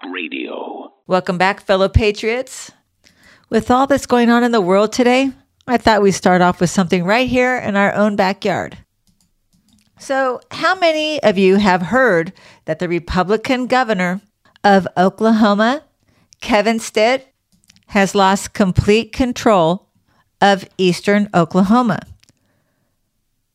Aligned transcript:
Talk 0.00 0.12
Radio. 0.12 0.92
Welcome 1.06 1.38
back, 1.38 1.60
fellow 1.60 1.88
patriots. 1.88 2.70
With 3.50 3.70
all 3.70 3.86
that's 3.86 4.06
going 4.06 4.30
on 4.30 4.44
in 4.44 4.52
the 4.52 4.60
world 4.60 4.92
today, 4.92 5.30
I 5.66 5.76
thought 5.76 6.02
we'd 6.02 6.12
start 6.12 6.42
off 6.42 6.60
with 6.60 6.70
something 6.70 7.04
right 7.04 7.28
here 7.28 7.56
in 7.56 7.76
our 7.76 7.94
own 7.94 8.16
backyard. 8.16 8.78
So, 9.98 10.40
how 10.50 10.78
many 10.78 11.22
of 11.22 11.38
you 11.38 11.56
have 11.56 11.82
heard 11.82 12.32
that 12.66 12.78
the 12.78 12.88
Republican 12.88 13.66
governor 13.66 14.20
of 14.62 14.86
Oklahoma, 14.96 15.84
Kevin 16.40 16.78
Stitt, 16.78 17.32
has 17.88 18.14
lost 18.14 18.52
complete 18.52 19.12
control 19.12 19.88
of 20.40 20.68
eastern 20.76 21.28
Oklahoma? 21.34 22.00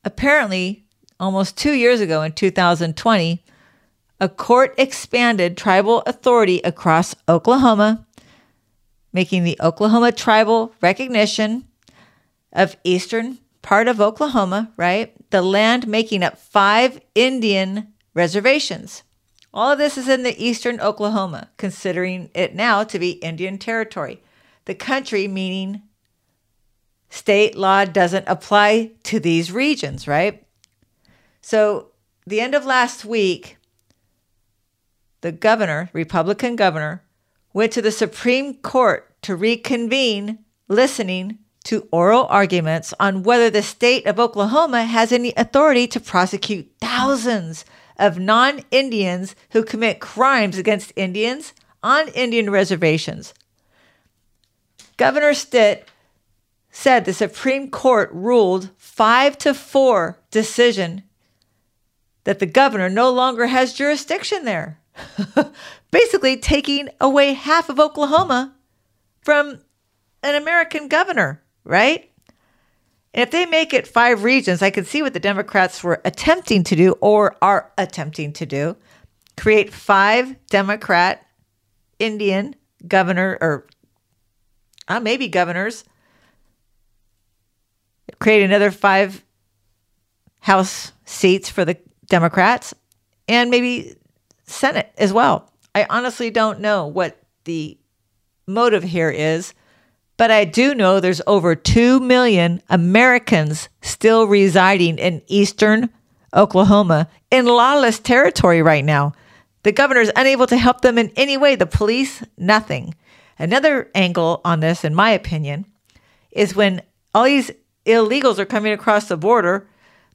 Apparently, 0.04 0.86
almost 1.20 1.58
two 1.58 1.74
years 1.74 2.02
ago 2.02 2.22
in 2.22 2.34
2020, 2.34 3.44
a 4.24 4.30
court 4.30 4.74
expanded 4.78 5.58
tribal 5.58 6.02
authority 6.06 6.62
across 6.64 7.14
Oklahoma, 7.28 8.08
making 9.12 9.44
the 9.44 9.58
Oklahoma 9.60 10.14
tribal 10.14 10.74
recognition 10.80 11.68
of 12.54 12.78
eastern 12.86 13.40
part 13.62 13.90
of 13.90 14.00
Oklahoma, 14.00 14.72
right? 14.78 15.14
The 15.32 15.42
land 15.42 15.90
making 15.90 16.24
up 16.24 16.38
five 16.38 17.02
Indian 17.14 17.92
reservations. 18.14 19.04
All 19.54 19.72
of 19.72 19.78
this 19.78 19.98
is 19.98 20.08
in 20.08 20.24
the 20.24 20.42
eastern 20.42 20.80
Oklahoma, 20.80 21.50
considering 21.58 22.30
it 22.34 22.56
now 22.56 22.86
to 22.86 22.98
be 22.98 23.12
Indian 23.12 23.58
territory. 23.58 24.24
The 24.64 24.74
country 24.74 25.28
meaning 25.28 25.82
state 27.10 27.58
law 27.58 27.84
doesn't 27.84 28.30
apply 28.30 28.92
to 29.04 29.20
these 29.20 29.52
regions, 29.52 30.08
right? 30.08 30.48
So, 31.42 31.90
the 32.26 32.40
end 32.40 32.56
of 32.56 32.66
last 32.66 33.04
week, 33.04 33.58
the 35.24 35.32
governor, 35.32 35.90
Republican 35.94 36.58
governor, 36.58 37.02
went 37.54 37.72
to 37.72 37.82
the 37.82 37.92
Supreme 37.92 38.56
Court 38.56 39.10
to 39.22 39.38
reconvene 39.38 40.40
listening 40.68 41.40
to 41.64 41.88
oral 41.92 42.26
arguments 42.26 42.94
on 43.00 43.24
whether 43.24 43.50
the 43.50 43.64
state 43.64 44.06
of 44.06 44.20
Oklahoma 44.20 44.84
has 44.84 45.14
any 45.14 45.34
authority 45.38 45.88
to 45.88 46.00
prosecute 46.02 46.70
thousands 46.82 47.64
of 47.98 48.20
non 48.20 48.66
Indians 48.70 49.34
who 49.52 49.64
commit 49.64 50.02
crimes 50.02 50.58
against 50.58 50.92
Indians 50.98 51.54
on 51.82 52.10
Indian 52.10 52.50
reservations. 52.50 53.34
Governor 54.98 55.34
Stitt 55.34 55.88
said 56.70 57.06
the 57.06 57.14
Supreme 57.14 57.72
Court 57.72 58.10
ruled 58.12 58.72
5 58.76 59.38
to 59.38 59.54
4 59.54 60.20
decision 60.32 61.04
that 62.26 62.40
the 62.40 62.46
governor 62.46 62.90
no 62.90 63.10
longer 63.10 63.48
has 63.48 63.74
jurisdiction 63.74 64.44
there. 64.44 64.80
Basically 65.92 66.38
taking 66.38 66.90
away 67.00 67.34
half 67.34 67.70
of 67.70 67.80
Oklahoma 67.80 68.56
from 69.22 69.60
an 70.22 70.36
American 70.36 70.88
governor 70.88 71.44
right? 71.64 72.10
And 73.14 73.24
if 73.24 73.32
they 73.32 73.46
make 73.46 73.74
it 73.74 73.88
five 73.88 74.24
regions, 74.24 74.62
I 74.62 74.70
can 74.70 74.86
see 74.86 75.02
what 75.02 75.14
the 75.14 75.20
Democrats 75.20 75.84
were 75.84 76.02
attempting 76.04 76.64
to 76.66 76.76
do 76.76 76.94
or 76.94 77.36
are 77.42 77.72
attempting 77.78 78.34
to 78.34 78.46
do 78.46 78.76
create 79.36 79.74
five 79.74 80.36
Democrat 80.48 81.26
Indian 81.98 82.56
governor 82.88 83.38
or 83.42 83.68
uh, 84.88 85.00
maybe 85.00 85.28
governors, 85.28 85.86
create 88.20 88.44
another 88.44 88.70
five 88.70 89.24
House 90.40 90.92
seats 91.06 91.50
for 91.50 91.64
the 91.64 91.78
Democrats, 92.08 92.74
and 93.30 93.50
maybe 93.50 93.96
Senate 94.46 94.92
as 94.98 95.14
well. 95.14 95.52
I 95.76 95.86
honestly 95.90 96.30
don't 96.30 96.60
know 96.60 96.88
what 96.88 97.18
the 97.46 97.78
motive 98.48 98.84
here 98.84 99.10
is 99.10 99.54
but 100.18 100.32
I 100.32 100.46
do 100.46 100.76
know 100.76 101.00
there's 101.00 101.22
over 101.26 101.56
2 101.56 102.00
million 102.00 102.62
Americans 102.70 103.70
still 103.82 104.28
residing 104.28 104.98
in 104.98 105.24
eastern 105.28 105.90
Oklahoma 106.36 107.10
in 107.32 107.46
lawless 107.46 108.00
territory 108.00 108.62
right 108.62 108.86
now. 108.86 109.14
The 109.64 109.72
governor 109.72 110.02
is 110.02 110.12
unable 110.16 110.48
to 110.48 110.58
help 110.58 110.82
them 110.82 110.98
in 110.98 111.12
any 111.16 111.38
way. 111.38 111.56
The 111.56 111.66
police, 111.66 112.24
nothing. 112.38 112.96
Another 113.40 113.90
angle 113.96 114.42
on 114.46 114.60
this, 114.60 114.84
in 114.84 114.94
my 114.94 115.12
opinion, 115.12 115.66
is 116.32 116.56
when 116.56 116.82
all 117.14 117.24
these 117.24 117.52
illegals 117.86 118.40
are 118.40 118.46
coming 118.46 118.72
across 118.72 119.08
the 119.08 119.18
border, 119.18 119.68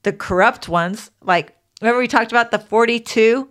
the 0.04 0.12
corrupt 0.12 0.68
ones, 0.68 1.10
like 1.22 1.56
remember 1.80 1.98
we 1.98 2.08
talked 2.08 2.30
about 2.30 2.50
the 2.50 2.58
42 2.58 3.48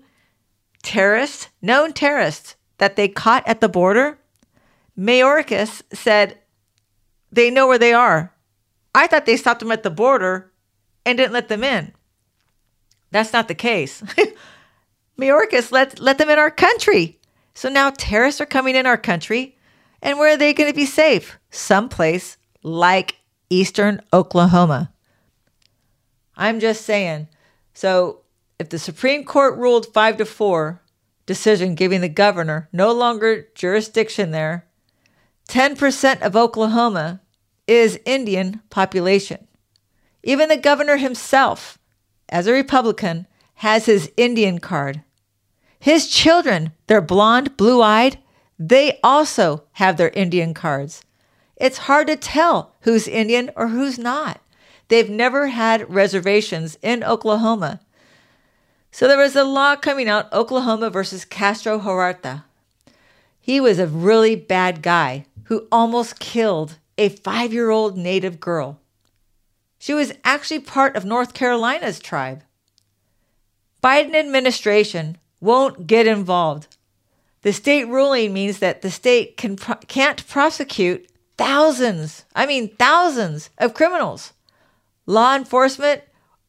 terrorists, 0.83 1.49
known 1.61 1.93
terrorists 1.93 2.55
that 2.77 2.95
they 2.95 3.07
caught 3.07 3.47
at 3.47 3.61
the 3.61 3.69
border? 3.69 4.19
Mayorkas 4.97 5.81
said 5.93 6.37
they 7.31 7.49
know 7.49 7.67
where 7.67 7.77
they 7.77 7.93
are. 7.93 8.33
I 8.95 9.07
thought 9.07 9.25
they 9.25 9.37
stopped 9.37 9.59
them 9.59 9.71
at 9.71 9.83
the 9.83 9.89
border 9.89 10.51
and 11.05 11.17
didn't 11.17 11.33
let 11.33 11.49
them 11.49 11.63
in. 11.63 11.93
That's 13.11 13.33
not 13.33 13.47
the 13.47 13.55
case. 13.55 14.01
Mayorkas 15.19 15.71
let, 15.71 15.99
let 15.99 16.17
them 16.17 16.29
in 16.29 16.39
our 16.39 16.51
country. 16.51 17.19
So 17.53 17.69
now 17.69 17.91
terrorists 17.91 18.41
are 18.41 18.45
coming 18.45 18.75
in 18.75 18.85
our 18.85 18.97
country. 18.97 19.57
And 20.01 20.19
where 20.19 20.33
are 20.33 20.37
they 20.37 20.53
going 20.53 20.69
to 20.69 20.75
be 20.75 20.85
safe? 20.85 21.39
Someplace 21.49 22.37
like 22.63 23.17
eastern 23.49 24.01
Oklahoma. 24.13 24.91
I'm 26.35 26.59
just 26.59 26.83
saying. 26.83 27.27
So 27.73 28.21
if 28.59 28.69
the 28.69 28.79
Supreme 28.79 29.23
Court 29.23 29.57
ruled 29.57 29.93
5 29.93 30.17
to 30.17 30.25
4 30.25 30.81
decision 31.25 31.75
giving 31.75 32.01
the 32.01 32.09
governor 32.09 32.69
no 32.71 32.91
longer 32.91 33.47
jurisdiction 33.53 34.31
there, 34.31 34.65
10% 35.49 36.21
of 36.21 36.35
Oklahoma 36.35 37.21
is 37.67 37.99
Indian 38.05 38.61
population. 38.69 39.47
Even 40.23 40.49
the 40.49 40.57
governor 40.57 40.97
himself, 40.97 41.77
as 42.29 42.47
a 42.47 42.53
Republican, 42.53 43.27
has 43.55 43.85
his 43.85 44.11
Indian 44.17 44.59
card. 44.59 45.03
His 45.79 46.09
children, 46.09 46.71
they're 46.87 47.01
blonde, 47.01 47.57
blue 47.57 47.81
eyed, 47.81 48.17
they 48.57 48.99
also 49.03 49.65
have 49.73 49.97
their 49.97 50.09
Indian 50.09 50.53
cards. 50.53 51.03
It's 51.55 51.77
hard 51.79 52.07
to 52.07 52.15
tell 52.15 52.75
who's 52.81 53.07
Indian 53.07 53.51
or 53.55 53.67
who's 53.67 53.99
not. 53.99 54.41
They've 54.87 55.09
never 55.09 55.47
had 55.47 55.93
reservations 55.93 56.77
in 56.81 57.03
Oklahoma. 57.03 57.81
So 58.97 59.07
there 59.07 59.19
was 59.19 59.35
a 59.35 59.43
law 59.43 59.75
coming 59.75 60.09
out 60.09 60.33
Oklahoma 60.33 60.89
versus 60.89 61.23
Castro 61.23 61.77
Huerta. 61.77 62.45
He 63.39 63.59
was 63.59 63.77
a 63.77 63.85
really 63.85 64.35
bad 64.35 64.81
guy 64.81 65.27
who 65.43 65.67
almost 65.71 66.17
killed 66.17 66.79
a 66.97 67.09
five 67.09 67.53
year 67.53 67.69
old 67.69 67.95
native 67.95 68.39
girl. 68.39 68.79
She 69.77 69.93
was 69.93 70.13
actually 70.23 70.61
part 70.61 70.95
of 70.95 71.05
North 71.05 71.35
Carolina's 71.35 71.99
tribe. 71.99 72.43
Biden 73.83 74.15
administration 74.15 75.17
won't 75.39 75.85
get 75.85 76.07
involved. 76.07 76.65
The 77.43 77.53
state 77.53 77.87
ruling 77.87 78.33
means 78.33 78.57
that 78.57 78.81
the 78.81 78.89
state 78.89 79.37
can, 79.37 79.57
can't 79.57 80.27
prosecute 80.27 81.07
thousands, 81.37 82.25
I 82.35 82.47
mean 82.47 82.75
thousands 82.77 83.51
of 83.59 83.75
criminals. 83.75 84.33
Law 85.05 85.35
enforcement 85.35 86.01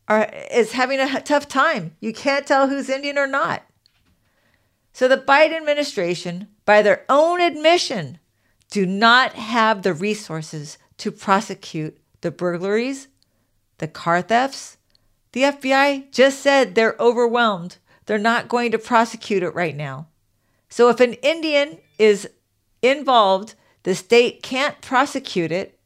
are, 0.08 0.30
is 0.50 0.72
having 0.72 0.98
a 0.98 1.20
tough 1.20 1.46
time. 1.46 1.94
You 2.00 2.12
can't 2.12 2.46
tell 2.46 2.68
who's 2.68 2.88
Indian 2.88 3.18
or 3.18 3.26
not. 3.26 3.62
So 4.92 5.06
the 5.06 5.18
Biden 5.18 5.56
administration, 5.56 6.48
by 6.64 6.82
their 6.82 7.04
own 7.08 7.40
admission, 7.40 8.18
do 8.70 8.84
not 8.84 9.34
have 9.34 9.82
the 9.82 9.94
resources 9.94 10.78
to 10.96 11.12
prosecute 11.12 11.98
the 12.20 12.30
burglaries, 12.30 13.08
the 13.78 13.88
car 13.88 14.22
thefts. 14.22 14.76
The 15.32 15.42
FBI 15.42 16.10
just 16.10 16.40
said 16.40 16.74
they're 16.74 16.96
overwhelmed. 16.98 17.78
They're 18.06 18.18
not 18.18 18.48
going 18.48 18.72
to 18.72 18.78
prosecute 18.78 19.42
it 19.42 19.54
right 19.54 19.76
now. 19.76 20.08
So 20.68 20.88
if 20.88 21.00
an 21.00 21.14
Indian 21.14 21.78
is 21.98 22.28
involved, 22.82 23.54
the 23.84 23.94
state 23.94 24.42
can't 24.42 24.80
prosecute 24.80 25.52
it. 25.52 25.78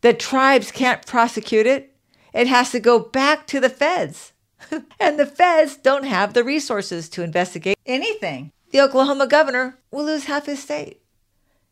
The 0.00 0.14
tribes 0.14 0.70
can't 0.70 1.06
prosecute 1.06 1.66
it. 1.66 1.89
It 2.32 2.46
has 2.46 2.70
to 2.72 2.80
go 2.80 2.98
back 2.98 3.46
to 3.48 3.60
the 3.60 3.68
feds. 3.68 4.32
and 5.00 5.18
the 5.18 5.26
feds 5.26 5.76
don't 5.76 6.04
have 6.04 6.34
the 6.34 6.44
resources 6.44 7.08
to 7.10 7.22
investigate 7.22 7.78
anything. 7.86 8.52
The 8.70 8.80
Oklahoma 8.80 9.26
governor 9.26 9.78
will 9.90 10.04
lose 10.04 10.24
half 10.24 10.46
his 10.46 10.62
state. 10.62 11.00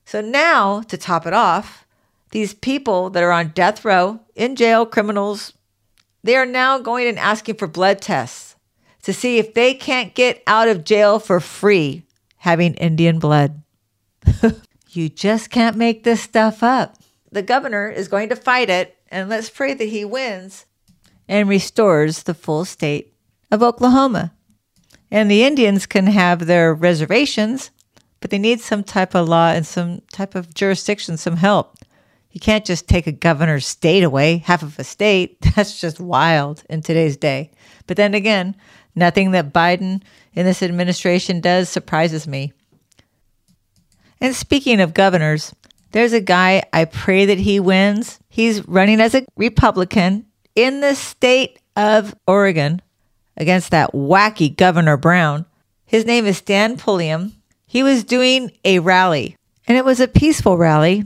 So 0.05 0.20
now, 0.20 0.82
to 0.82 0.96
top 0.96 1.26
it 1.26 1.32
off, 1.32 1.87
these 2.31 2.55
people 2.55 3.10
that 3.10 3.22
are 3.22 3.32
on 3.32 3.49
death 3.49 3.84
row, 3.84 4.20
in 4.34 4.56
jail, 4.56 4.87
criminals, 4.87 5.52
they 6.22 6.37
are 6.37 6.46
now 6.46 6.78
going 6.78 7.06
and 7.06 7.19
asking 7.19 7.56
for 7.56 7.66
blood 7.66 8.00
tests 8.00 8.56
to 9.02 9.12
see 9.12 9.38
if 9.38 9.54
they 9.54 9.75
can't 9.75 10.14
get 10.14 10.43
out 10.46 10.69
of 10.69 10.84
jail 10.84 11.19
for 11.19 11.40
free 11.40 12.04
having 12.38 12.75
Indian 12.75 13.19
blood. 13.19 13.62
you 14.90 15.08
just 15.08 15.50
can't 15.50 15.76
make 15.76 16.04
this 16.04 16.20
stuff 16.20 16.62
up. 16.62 16.96
The 17.31 17.43
governor 17.43 17.88
is 17.88 18.08
going 18.08 18.28
to 18.31 18.37
fight 18.37 18.70
it, 18.70 18.96
and 19.08 19.28
let's 19.28 19.50
pray 19.50 19.75
that 19.75 19.88
he 19.88 20.05
wins 20.05 20.66
and 21.28 21.49
restores 21.49 22.22
the 22.22 22.34
full 22.34 22.64
state 22.64 23.14
of 23.50 23.62
Oklahoma. 23.62 24.32
And 25.10 25.31
the 25.31 25.43
Indians 25.43 25.87
can 25.87 26.06
have 26.06 26.46
their 26.46 26.75
reservations 26.75 27.70
but 28.20 28.31
they 28.31 28.38
need 28.38 28.60
some 28.60 28.82
type 28.82 29.14
of 29.14 29.28
law 29.28 29.50
and 29.50 29.66
some 29.66 30.02
type 30.12 30.34
of 30.34 30.55
jurisdiction, 30.55 31.16
some 31.16 31.37
help. 31.37 31.76
You 32.31 32.40
can't 32.40 32.64
just 32.64 32.88
take 32.88 33.06
a 33.06 33.12
governor's 33.12 33.66
state 33.66 34.02
away, 34.02 34.38
half 34.38 34.62
of 34.62 34.78
a 34.78 34.84
state. 34.84 35.40
That's 35.56 35.81
just 35.81 36.00
wild 36.00 36.64
in 36.69 36.82
today's 36.82 37.16
day. 37.16 37.50
But 37.87 37.96
then 37.96 38.14
again, 38.14 38.56
nothing 38.94 39.31
that 39.32 39.52
Biden 39.52 40.02
in 40.34 40.44
this 40.44 40.62
administration 40.62 41.40
does 41.40 41.69
surprises 41.69 42.26
me. 42.26 42.52
And 44.20 44.34
speaking 44.34 44.81
of 44.81 44.94
governors, 44.94 45.54
there's 45.93 46.12
a 46.12 46.20
guy, 46.20 46.62
I 46.73 46.85
pray 46.85 47.26
that 47.26 47.38
he 47.38 47.61
wins. 47.61 48.19
He's 48.29 48.67
running 48.69 49.00
as 49.00 49.14
a 49.14 49.25
Republican 49.37 50.26
in 50.55 50.81
the 50.81 50.94
state 50.94 51.58
of 51.76 52.14
Oregon 52.26 52.82
against 53.37 53.70
that 53.70 53.93
wacky 53.93 54.55
Governor 54.55 54.96
Brown. 54.96 55.46
His 55.87 56.05
name 56.05 56.26
is 56.26 56.38
Stan 56.38 56.76
Pulliam. 56.76 57.32
He 57.67 57.82
was 57.82 58.05
doing 58.05 58.50
a 58.64 58.79
rally, 58.79 59.37
and 59.67 59.79
it 59.79 59.85
was 59.85 60.00
a 60.00 60.08
peaceful 60.08 60.58
rally 60.58 61.05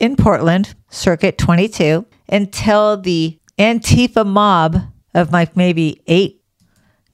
in 0.00 0.16
Portland, 0.16 0.74
Circuit 0.90 1.38
22, 1.38 2.06
until 2.28 2.96
the 2.96 3.38
Antifa 3.58 4.26
mob 4.26 4.76
of 5.14 5.32
like 5.32 5.56
maybe 5.56 6.02
eight, 6.06 6.42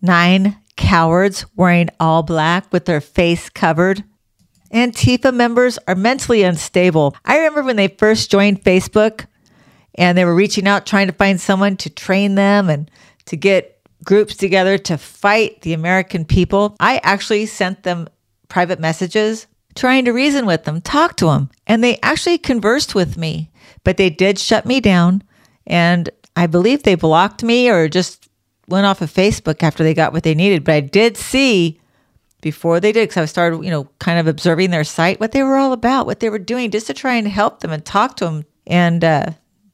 nine 0.01 0.59
cowards 0.77 1.47
wearing 1.57 1.89
all 2.01 2.23
black 2.23 2.73
with 2.73 2.85
their 2.85 3.01
face 3.01 3.49
covered. 3.49 4.05
Antifa 4.73 5.35
members 5.35 5.79
are 5.87 5.95
mentally 5.95 6.43
unstable. 6.43 7.15
I 7.25 7.37
remember 7.37 7.63
when 7.63 7.77
they 7.77 7.89
first 7.89 8.31
joined 8.31 8.65
Facebook 8.65 9.27
and 9.95 10.17
they 10.17 10.25
were 10.25 10.35
reaching 10.35 10.67
out 10.67 10.87
trying 10.87 11.09
to 11.09 11.13
find 11.13 11.41
someone 11.41 11.77
to 11.79 11.91
train 11.91 12.35
them 12.35 12.71
and 12.71 12.91
to 13.27 13.37
get 13.37 13.81
groups 14.05 14.35
together 14.37 14.79
to 14.79 14.99
fight 14.99 15.63
the 15.63 15.75
American 15.75 16.25
people. 16.25 16.77
I 16.81 17.01
actually 17.03 17.47
sent 17.47 17.83
them 17.83 18.09
private 18.49 18.81
messages 18.81 19.47
trying 19.75 20.05
to 20.05 20.13
reason 20.13 20.47
with 20.47 20.65
them, 20.65 20.81
talk 20.81 21.17
to 21.17 21.27
them, 21.27 21.51
and 21.67 21.83
they 21.83 21.99
actually 22.03 22.39
conversed 22.39 22.95
with 22.95 23.17
me, 23.17 23.51
but 23.85 23.97
they 23.97 24.11
did 24.11 24.39
shut 24.39 24.67
me 24.67 24.81
down. 24.81 25.23
And 25.67 26.11
I 26.37 26.47
believe 26.47 26.83
they 26.83 26.95
blocked 26.95 27.43
me 27.43 27.71
or 27.71 27.89
just 27.89 28.29
went 28.69 28.87
off 28.87 29.01
of 29.01 29.13
Facebook 29.13 29.63
after 29.63 29.83
they 29.83 29.95
got 29.95 30.13
what 30.13 30.23
they 30.23 30.35
needed. 30.35 30.65
But 30.65 30.75
I 30.75 30.81
did 30.81 31.17
see 31.17 31.81
before 32.43 32.81
they 32.81 32.93
did, 32.93 33.09
because 33.09 33.23
I 33.23 33.25
started, 33.25 33.65
you 33.65 33.71
know, 33.71 33.85
kind 33.99 34.19
of 34.19 34.27
observing 34.27 34.71
their 34.71 34.85
site, 34.85 35.21
what 35.21 35.33
they 35.33 35.43
were 35.43 35.57
all 35.57 35.73
about, 35.73 36.05
what 36.05 36.21
they 36.21 36.29
were 36.29 36.39
doing, 36.39 36.71
just 36.71 36.89
to 36.89 36.95
try 36.95 37.15
and 37.15 37.27
help 37.27 37.61
them 37.61 37.71
and 37.71 37.83
talk 37.83 38.17
to 38.17 38.27
them. 38.27 38.45
And 38.67 39.03
uh, 39.03 39.31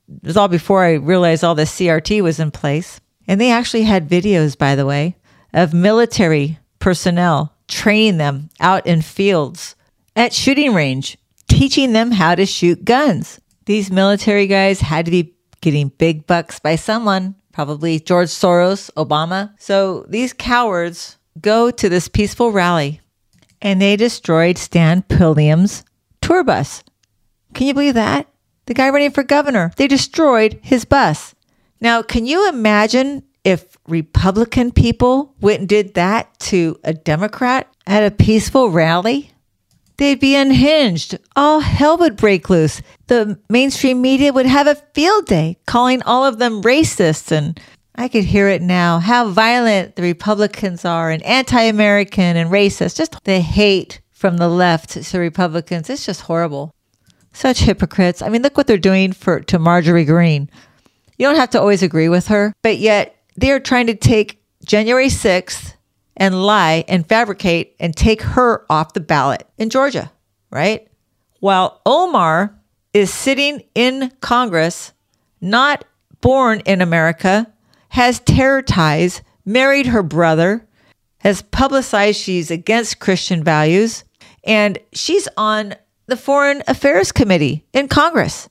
it 0.09 0.26
was 0.26 0.37
all 0.37 0.49
before 0.49 0.85
I 0.85 0.93
realized 0.93 1.43
all 1.43 1.56
this 1.56 1.75
CRT 1.75 2.23
was 2.23 2.38
in 2.38 2.53
place. 2.53 3.00
And 3.26 3.41
they 3.41 3.50
actually 3.50 3.82
had 3.82 4.09
videos, 4.09 4.56
by 4.56 4.76
the 4.76 4.87
way, 4.87 5.17
of 5.53 5.75
military 5.75 6.59
personnel 6.79 7.55
training 7.67 8.19
them 8.19 8.49
out 8.61 8.87
in 8.87 9.03
fields 9.03 9.75
at 10.17 10.32
shooting 10.32 10.73
range, 10.73 11.19
teaching 11.49 11.93
them 11.93 12.11
how 12.11 12.35
to 12.35 12.47
shoot 12.47 12.85
guns. 12.85 13.41
These 13.67 13.91
military 13.91 14.47
guys 14.47 14.81
had 14.81 15.05
to 15.05 15.11
be 15.11 15.35
getting 15.61 15.88
big 15.88 16.26
bucks 16.26 16.59
by 16.59 16.76
someone, 16.76 17.35
probably 17.53 18.00
George 18.00 18.29
Soros, 18.29 18.91
Obama. 18.94 19.53
So 19.59 20.06
these 20.09 20.32
cowards 20.32 21.18
go 21.40 21.70
to 21.70 21.88
this 21.88 22.08
peaceful 22.08 22.52
rally 22.52 23.00
and 23.61 23.81
they 23.81 23.96
destroyed 23.96 24.58
Stan 24.58 25.02
Pulliam's 25.02 25.85
tour 26.20 26.44
bus. 26.44 26.82
Can 27.55 27.67
you 27.67 27.75
believe 27.75 27.94
that? 27.94 28.29
The 28.67 28.75
guy 28.75 28.90
running 28.90 29.11
for 29.11 29.23
governor, 29.23 29.73
they 29.76 29.88
destroyed 29.88 30.61
his 30.62 30.85
bus. 30.85 31.35
Now, 31.81 32.02
can 32.02 32.26
you 32.26 32.49
imagine 32.49 33.23
if 33.44 33.79
Republican 33.87 34.73
people 34.73 35.35
went 35.40 35.61
and 35.61 35.69
did 35.69 35.94
that 35.94 36.38
to 36.40 36.79
a 36.85 36.93
Democrat 36.93 37.73
at 37.87 38.05
a 38.05 38.14
peaceful 38.14 38.69
rally? 38.69 39.32
They'd 39.96 40.20
be 40.20 40.37
unhinged. 40.37 41.19
All 41.35 41.61
hell 41.61 41.96
would 41.99 42.17
break 42.17 42.49
loose. 42.49 42.82
The 43.08 43.38
mainstream 43.49 44.00
media 44.00 44.32
would 44.32 44.46
have 44.46 44.69
a 44.69 44.76
field 44.94 45.26
day 45.26 45.58
calling 45.67 46.02
all 46.02 46.25
of 46.25 46.38
them 46.38 46.62
racists 46.62 47.32
And 47.32 47.61
I 47.99 48.06
could 48.06 48.23
hear 48.23 48.49
it 48.49 48.62
now 48.62 49.00
how 49.00 49.29
violent 49.29 49.97
the 49.97 50.03
Republicans 50.03 50.85
are 50.85 51.11
and 51.11 51.21
anti 51.25 51.62
American 51.62 52.37
and 52.37 52.49
racist. 52.49 52.97
Just 52.97 53.17
the 53.25 53.41
hate 53.41 54.00
from 54.12 54.37
the 54.37 54.49
left 54.49 54.91
to 55.03 55.19
Republicans. 55.19 55.91
It's 55.91 56.06
just 56.06 56.21
horrible. 56.21 56.73
Such 57.33 57.59
hypocrites. 57.59 58.23
I 58.23 58.29
mean, 58.29 58.43
look 58.43 58.56
what 58.56 58.69
they're 58.69 58.79
doing 58.79 59.11
for 59.12 59.41
to 59.41 59.59
Marjorie 59.59 60.05
Greene. 60.05 60.49
You 61.19 61.27
don't 61.27 61.35
have 61.35 61.50
to 61.50 61.61
always 61.61 61.83
agree 61.83 62.09
with 62.09 62.29
her, 62.29 62.55
but 62.62 62.79
yet 62.79 63.17
they're 63.35 63.59
trying 63.59 63.89
to 63.89 63.97
take 63.97 64.45
January 64.65 65.09
6th 65.09 65.75
and 66.17 66.41
lie 66.41 66.85
and 66.87 67.09
fabricate 67.09 67.75
and 67.81 67.97
take 67.97 68.23
her 68.23 68.65
off 68.71 68.93
the 68.93 69.00
ballot 69.00 69.45
in 69.59 69.71
Georgia, 69.71 70.12
right? 70.50 70.87
While 71.41 71.81
Omar 71.85 72.55
is 72.95 73.12
sitting 73.12 73.65
in 73.75 74.12
Congress, 74.21 74.93
not 75.41 75.85
born 76.21 76.61
in 76.61 76.81
America, 76.81 77.53
has 77.99 78.21
terror 78.21 78.62
ties, 78.62 79.23
married 79.45 79.87
her 79.87 80.05
brother, 80.05 80.65
has 81.19 81.43
publicized 81.43 82.21
she's 82.21 82.49
against 82.49 83.00
Christian 83.00 83.43
values, 83.43 84.05
and 84.45 84.79
she's 84.93 85.27
on 85.37 85.75
the 86.06 86.17
Foreign 86.17 86.62
Affairs 86.69 87.11
Committee 87.11 87.65
in 87.73 87.89
Congress. 87.89 88.49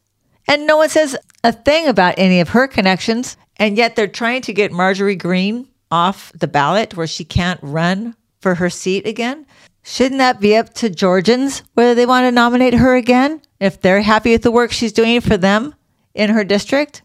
And 0.50 0.68
no 0.68 0.76
one 0.76 0.90
says 0.90 1.16
a 1.46 1.54
thing 1.54 1.88
about 1.88 2.16
any 2.18 2.42
of 2.42 2.50
her 2.50 2.68
connections. 2.68 3.38
And 3.56 3.78
yet 3.78 3.96
they're 3.96 4.10
trying 4.10 4.42
to 4.42 4.54
get 4.54 4.74
Marjorie 4.74 5.16
Greene 5.16 5.70
off 5.90 6.34
the 6.36 6.48
ballot 6.50 6.98
where 6.98 7.08
she 7.08 7.24
can't 7.24 7.60
run 7.64 8.18
for 8.42 8.56
her 8.56 8.70
seat 8.70 9.08
again. 9.08 9.46
Shouldn't 9.82 10.20
that 10.20 10.42
be 10.42 10.58
up 10.58 10.74
to 10.74 10.90
Georgians 10.90 11.64
whether 11.74 11.96
they 11.96 12.06
want 12.06 12.26
to 12.26 12.32
nominate 12.32 12.74
her 12.74 12.98
again? 12.98 13.42
If 13.62 13.80
they're 13.80 14.02
happy 14.02 14.32
with 14.32 14.42
the 14.42 14.52
work 14.52 14.74
she's 14.74 14.92
doing 14.92 15.22
for 15.22 15.38
them 15.38 15.74
in 16.14 16.32
her 16.32 16.44
district? 16.44 17.02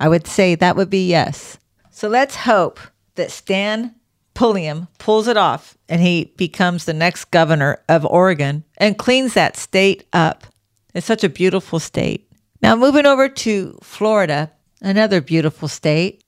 I 0.00 0.08
would 0.08 0.26
say 0.26 0.56
that 0.56 0.74
would 0.74 0.90
be 0.90 1.06
yes. 1.06 1.56
So 1.94 2.08
let's 2.08 2.34
hope 2.34 2.80
that 3.14 3.30
Stan 3.30 3.94
Pulliam 4.34 4.88
pulls 4.98 5.28
it 5.28 5.36
off 5.36 5.78
and 5.88 6.02
he 6.02 6.34
becomes 6.36 6.86
the 6.86 6.92
next 6.92 7.26
governor 7.26 7.78
of 7.88 8.04
Oregon 8.04 8.64
and 8.78 8.98
cleans 8.98 9.34
that 9.34 9.56
state 9.56 10.04
up. 10.12 10.44
It's 10.92 11.06
such 11.06 11.22
a 11.22 11.28
beautiful 11.28 11.78
state. 11.78 12.28
Now, 12.60 12.74
moving 12.74 13.06
over 13.06 13.28
to 13.28 13.78
Florida, 13.80 14.50
another 14.82 15.20
beautiful 15.20 15.68
state. 15.68 16.24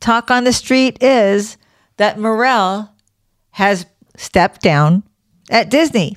Talk 0.00 0.32
on 0.32 0.42
the 0.42 0.52
street 0.52 1.00
is 1.00 1.58
that 1.96 2.18
Morrell 2.18 2.90
has 3.52 3.86
stepped 4.16 4.62
down 4.62 5.04
at 5.48 5.70
Disney. 5.70 6.16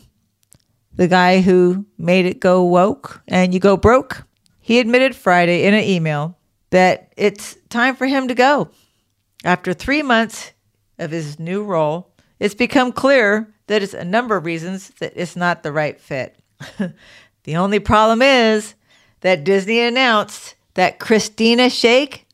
The 0.96 1.08
guy 1.08 1.42
who 1.42 1.86
made 2.00 2.26
it 2.26 2.40
go 2.40 2.64
woke 2.64 3.22
and 3.28 3.54
you 3.54 3.60
go 3.60 3.78
broke, 3.78 4.24
he 4.60 4.80
admitted 4.80 5.16
Friday 5.16 5.66
in 5.66 5.76
an 5.76 5.84
email 5.84 6.36
that 6.72 7.14
it's 7.16 7.56
time 7.70 7.96
for 7.96 8.08
him 8.08 8.28
to 8.30 8.34
go. 8.34 8.72
After 9.48 9.74
three 9.74 10.04
months 10.04 10.52
of 11.00 11.12
his 11.12 11.40
new 11.40 11.64
role, 11.64 12.12
it's 12.38 12.54
become 12.54 12.92
clear 12.92 13.48
that 13.68 13.82
it's 13.82 13.94
a 13.94 14.04
number 14.04 14.36
of 14.36 14.44
reasons 14.44 14.90
that 15.00 15.14
it's 15.16 15.38
not 15.38 15.64
the 15.64 15.72
right 15.72 15.98
fit. 16.02 16.38
the 17.44 17.56
only 17.56 17.80
problem 17.80 18.22
is 18.22 18.76
that 19.22 19.46
Disney 19.46 19.80
announced 19.80 20.56
that 20.74 21.00
Kristina 21.00 21.72
Schake 21.72 22.26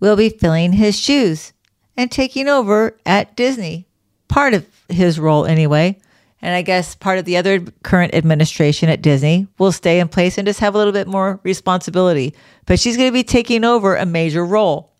will 0.00 0.16
be 0.16 0.30
filling 0.30 0.72
his 0.72 0.98
shoes 0.98 1.52
and 1.98 2.10
taking 2.10 2.48
over 2.48 2.96
at 3.04 3.36
Disney. 3.36 3.86
Part 4.26 4.54
of 4.54 4.66
his 4.88 5.20
role, 5.20 5.44
anyway. 5.44 5.98
And 6.40 6.54
I 6.54 6.62
guess 6.62 6.94
part 6.94 7.18
of 7.18 7.26
the 7.26 7.36
other 7.36 7.60
current 7.82 8.14
administration 8.14 8.88
at 8.88 9.02
Disney 9.02 9.48
will 9.58 9.70
stay 9.70 10.00
in 10.00 10.08
place 10.08 10.38
and 10.38 10.46
just 10.46 10.60
have 10.60 10.74
a 10.74 10.78
little 10.78 10.94
bit 10.94 11.08
more 11.08 11.40
responsibility. 11.42 12.34
But 12.64 12.80
she's 12.80 12.96
going 12.96 13.08
to 13.10 13.12
be 13.12 13.22
taking 13.22 13.64
over 13.64 13.96
a 13.96 14.06
major 14.06 14.46
role. 14.46 14.95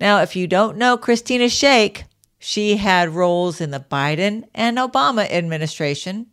Now, 0.00 0.20
if 0.22 0.36
you 0.36 0.46
don't 0.46 0.76
know 0.76 0.96
Kristina 0.96 1.50
Schake, 1.50 2.04
she 2.38 2.76
had 2.76 3.10
roles 3.10 3.60
in 3.60 3.70
the 3.70 3.80
Biden 3.80 4.44
and 4.54 4.78
Obama 4.78 5.28
administration. 5.30 6.26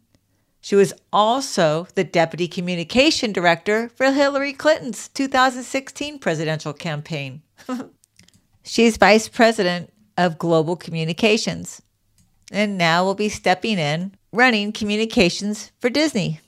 She 0.62 0.76
was 0.76 0.94
also 1.12 1.88
the 1.96 2.04
deputy 2.04 2.48
communication 2.48 3.32
director 3.32 3.90
for 3.90 4.12
Hillary 4.12 4.54
Clinton's 4.54 5.08
2016 5.10 6.20
presidential 6.20 6.74
campaign. 6.74 7.42
She's 8.64 8.98
vice 8.98 9.28
president 9.28 9.92
of 10.18 10.38
global 10.38 10.76
communications 10.76 11.82
and 12.52 12.78
now 12.78 13.04
will 13.04 13.16
be 13.16 13.30
stepping 13.30 13.78
in 13.78 14.16
running 14.32 14.72
communications 14.72 15.72
for 15.80 15.90
Disney. 15.90 16.40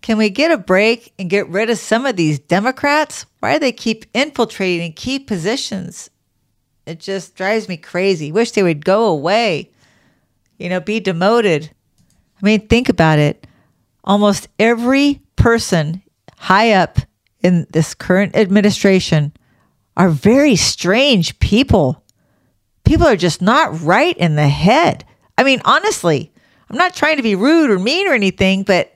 Can 0.00 0.16
we 0.16 0.30
get 0.30 0.52
a 0.52 0.58
break 0.58 1.12
and 1.18 1.28
get 1.28 1.48
rid 1.48 1.70
of 1.70 1.78
some 1.78 2.06
of 2.06 2.16
these 2.16 2.38
Democrats? 2.38 3.26
Why 3.40 3.54
do 3.54 3.58
they 3.58 3.72
keep 3.72 4.06
infiltrating 4.14 4.92
key 4.92 5.18
positions? 5.18 6.10
It 6.88 7.00
just 7.00 7.34
drives 7.34 7.68
me 7.68 7.76
crazy. 7.76 8.32
Wish 8.32 8.52
they 8.52 8.62
would 8.62 8.82
go 8.82 9.04
away, 9.04 9.70
you 10.56 10.70
know, 10.70 10.80
be 10.80 11.00
demoted. 11.00 11.70
I 12.40 12.46
mean, 12.46 12.66
think 12.66 12.88
about 12.88 13.18
it. 13.18 13.46
Almost 14.04 14.48
every 14.58 15.20
person 15.36 16.02
high 16.38 16.72
up 16.72 16.98
in 17.42 17.66
this 17.70 17.92
current 17.92 18.34
administration 18.34 19.34
are 19.98 20.08
very 20.08 20.56
strange 20.56 21.38
people. 21.40 22.02
People 22.84 23.06
are 23.06 23.16
just 23.16 23.42
not 23.42 23.82
right 23.82 24.16
in 24.16 24.36
the 24.36 24.48
head. 24.48 25.04
I 25.36 25.44
mean, 25.44 25.60
honestly, 25.66 26.32
I'm 26.70 26.78
not 26.78 26.94
trying 26.94 27.18
to 27.18 27.22
be 27.22 27.34
rude 27.34 27.70
or 27.70 27.78
mean 27.78 28.08
or 28.08 28.14
anything, 28.14 28.62
but 28.62 28.94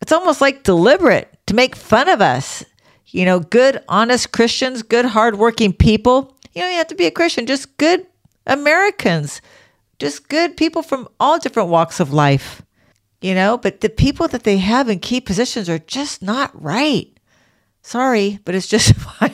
it's 0.00 0.12
almost 0.12 0.40
like 0.40 0.62
deliberate 0.62 1.28
to 1.48 1.54
make 1.54 1.74
fun 1.74 2.08
of 2.08 2.20
us. 2.20 2.64
You 3.06 3.24
know, 3.24 3.40
good, 3.40 3.82
honest 3.88 4.30
Christians, 4.30 4.84
good, 4.84 5.06
hardworking 5.06 5.72
people. 5.72 6.36
You 6.52 6.62
you 6.64 6.76
have 6.76 6.88
to 6.88 6.94
be 6.94 7.06
a 7.06 7.10
Christian, 7.10 7.46
just 7.46 7.76
good 7.76 8.06
Americans, 8.46 9.40
just 9.98 10.28
good 10.28 10.56
people 10.56 10.82
from 10.82 11.08
all 11.18 11.38
different 11.38 11.68
walks 11.68 12.00
of 12.00 12.12
life. 12.12 12.62
You 13.20 13.34
know, 13.34 13.56
but 13.56 13.80
the 13.80 13.88
people 13.88 14.26
that 14.28 14.42
they 14.42 14.58
have 14.58 14.88
in 14.88 14.98
key 14.98 15.20
positions 15.20 15.68
are 15.68 15.78
just 15.78 16.22
not 16.22 16.50
right. 16.60 17.08
Sorry, 17.82 18.40
but 18.44 18.54
it's 18.54 18.66
just 18.66 18.94
my, 19.20 19.32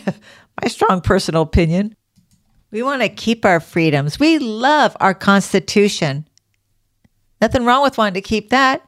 my 0.63 0.69
strong 0.69 1.01
personal 1.01 1.43
opinion. 1.43 1.97
We 2.71 2.83
want 2.83 3.01
to 3.01 3.09
keep 3.09 3.47
our 3.47 3.61
freedoms. 3.61 4.21
We 4.21 4.39
love 4.39 4.95
our 5.01 5.15
Constitution. 5.15 6.29
Nothing 7.41 7.65
wrong 7.65 7.83
with 7.83 7.97
wanting 7.97 8.15
to 8.15 8.29
keep 8.29 8.51
that. 8.51 8.87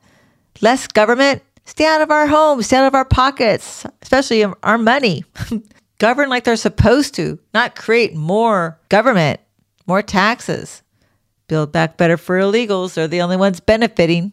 Less 0.61 0.87
government, 0.87 1.43
stay 1.65 1.87
out 1.87 2.03
of 2.03 2.11
our 2.11 2.27
homes, 2.27 2.67
stay 2.67 2.77
out 2.77 2.87
of 2.87 2.95
our 2.95 3.07
pockets, 3.07 3.87
especially 4.03 4.45
our 4.45 4.77
money. 4.77 5.25
Govern 6.01 6.31
like 6.31 6.45
they're 6.45 6.57
supposed 6.57 7.15
to, 7.17 7.39
not 7.53 7.77
create 7.77 8.17
more 8.17 8.81
government, 8.89 9.39
more 9.87 10.01
taxes. 10.01 10.83
Build 11.47 11.73
back 11.73 11.99
better 11.99 12.17
for 12.17 12.41
illegals. 12.41 12.95
They're 12.95 13.07
the 13.07 13.21
only 13.21 13.37
ones 13.37 13.61
benefiting. 13.61 14.33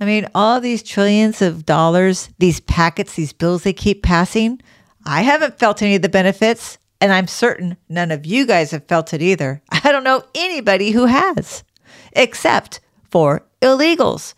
I 0.00 0.04
mean, 0.04 0.28
all 0.32 0.60
these 0.60 0.80
trillions 0.80 1.42
of 1.42 1.66
dollars, 1.66 2.30
these 2.38 2.60
packets, 2.60 3.16
these 3.16 3.32
bills 3.32 3.64
they 3.64 3.72
keep 3.72 4.04
passing, 4.04 4.60
I 5.04 5.22
haven't 5.22 5.58
felt 5.58 5.82
any 5.82 5.96
of 5.96 6.02
the 6.02 6.08
benefits. 6.08 6.78
And 7.00 7.12
I'm 7.12 7.26
certain 7.26 7.76
none 7.88 8.12
of 8.12 8.24
you 8.24 8.46
guys 8.46 8.70
have 8.70 8.86
felt 8.86 9.12
it 9.12 9.20
either. 9.20 9.60
I 9.70 9.90
don't 9.90 10.04
know 10.04 10.24
anybody 10.36 10.92
who 10.92 11.06
has, 11.06 11.64
except 12.12 12.78
for 13.10 13.44
illegals 13.60 14.34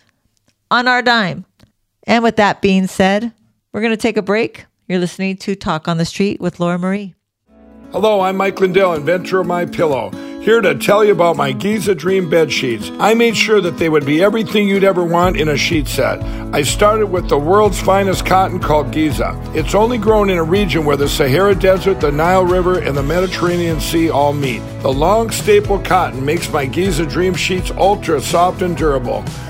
on 0.70 0.88
our 0.88 1.02
dime. 1.02 1.44
And 2.04 2.24
with 2.24 2.36
that 2.36 2.62
being 2.62 2.86
said, 2.86 3.34
we're 3.70 3.82
going 3.82 3.92
to 3.92 3.98
take 3.98 4.16
a 4.16 4.22
break. 4.22 4.64
You're 4.90 4.98
listening 4.98 5.36
to 5.36 5.54
Talk 5.54 5.86
on 5.86 5.98
the 5.98 6.04
Street 6.04 6.40
with 6.40 6.58
Laura 6.58 6.76
Marie. 6.76 7.14
Hello, 7.92 8.22
I'm 8.22 8.36
Mike 8.36 8.58
Lindell, 8.58 8.94
inventor 8.94 9.38
of 9.38 9.46
My 9.46 9.64
Pillow, 9.64 10.10
here 10.40 10.60
to 10.60 10.74
tell 10.74 11.04
you 11.04 11.12
about 11.12 11.36
my 11.36 11.52
Giza 11.52 11.94
Dream 11.94 12.28
bed 12.28 12.50
sheets. 12.50 12.90
I 12.98 13.14
made 13.14 13.36
sure 13.36 13.60
that 13.60 13.78
they 13.78 13.88
would 13.88 14.04
be 14.04 14.20
everything 14.20 14.68
you'd 14.68 14.82
ever 14.82 15.04
want 15.04 15.36
in 15.36 15.48
a 15.48 15.56
sheet 15.56 15.86
set. 15.86 16.20
I 16.52 16.62
started 16.62 17.06
with 17.06 17.28
the 17.28 17.38
world's 17.38 17.80
finest 17.80 18.26
cotton 18.26 18.58
called 18.58 18.90
Giza. 18.90 19.40
It's 19.54 19.76
only 19.76 19.96
grown 19.96 20.28
in 20.28 20.38
a 20.38 20.42
region 20.42 20.84
where 20.84 20.96
the 20.96 21.08
Sahara 21.08 21.54
Desert, 21.54 22.00
the 22.00 22.10
Nile 22.10 22.44
River, 22.44 22.80
and 22.80 22.96
the 22.96 23.04
Mediterranean 23.04 23.80
Sea 23.80 24.10
all 24.10 24.32
meet. 24.32 24.58
The 24.82 24.92
long 24.92 25.30
staple 25.30 25.78
cotton 25.78 26.24
makes 26.24 26.52
my 26.52 26.66
Giza 26.66 27.06
Dream 27.06 27.34
sheets 27.34 27.70
ultra 27.70 28.20
soft 28.20 28.62
and 28.62 28.76
durable. 28.76 29.24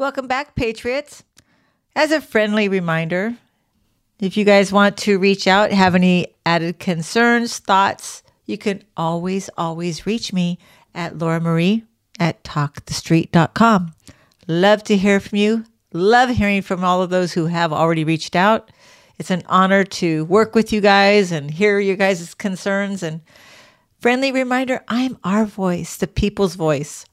Welcome 0.00 0.28
back, 0.28 0.54
Patriots. 0.54 1.24
As 1.94 2.10
a 2.10 2.22
friendly 2.22 2.68
reminder, 2.70 3.36
if 4.18 4.34
you 4.34 4.46
guys 4.46 4.72
want 4.72 4.96
to 5.00 5.18
reach 5.18 5.46
out, 5.46 5.72
have 5.72 5.94
any 5.94 6.28
added 6.46 6.78
concerns, 6.78 7.58
thoughts, 7.58 8.22
you 8.46 8.56
can 8.56 8.82
always, 8.96 9.50
always 9.58 10.06
reach 10.06 10.32
me 10.32 10.58
at 10.94 11.18
Laura 11.18 11.38
Marie 11.38 11.84
at 12.18 12.42
talkthestreet.com. 12.44 13.92
Love 14.48 14.82
to 14.84 14.96
hear 14.96 15.20
from 15.20 15.36
you. 15.36 15.66
Love 15.92 16.30
hearing 16.30 16.62
from 16.62 16.82
all 16.82 17.02
of 17.02 17.10
those 17.10 17.34
who 17.34 17.44
have 17.44 17.70
already 17.70 18.02
reached 18.02 18.34
out. 18.34 18.72
It's 19.18 19.30
an 19.30 19.42
honor 19.50 19.84
to 19.84 20.24
work 20.24 20.54
with 20.54 20.72
you 20.72 20.80
guys 20.80 21.30
and 21.30 21.50
hear 21.50 21.78
your 21.78 21.96
guys' 21.96 22.32
concerns. 22.32 23.02
And 23.02 23.20
friendly 23.98 24.32
reminder 24.32 24.82
I'm 24.88 25.18
our 25.24 25.44
voice, 25.44 25.98
the 25.98 26.06
people's 26.06 26.54
voice. 26.54 27.04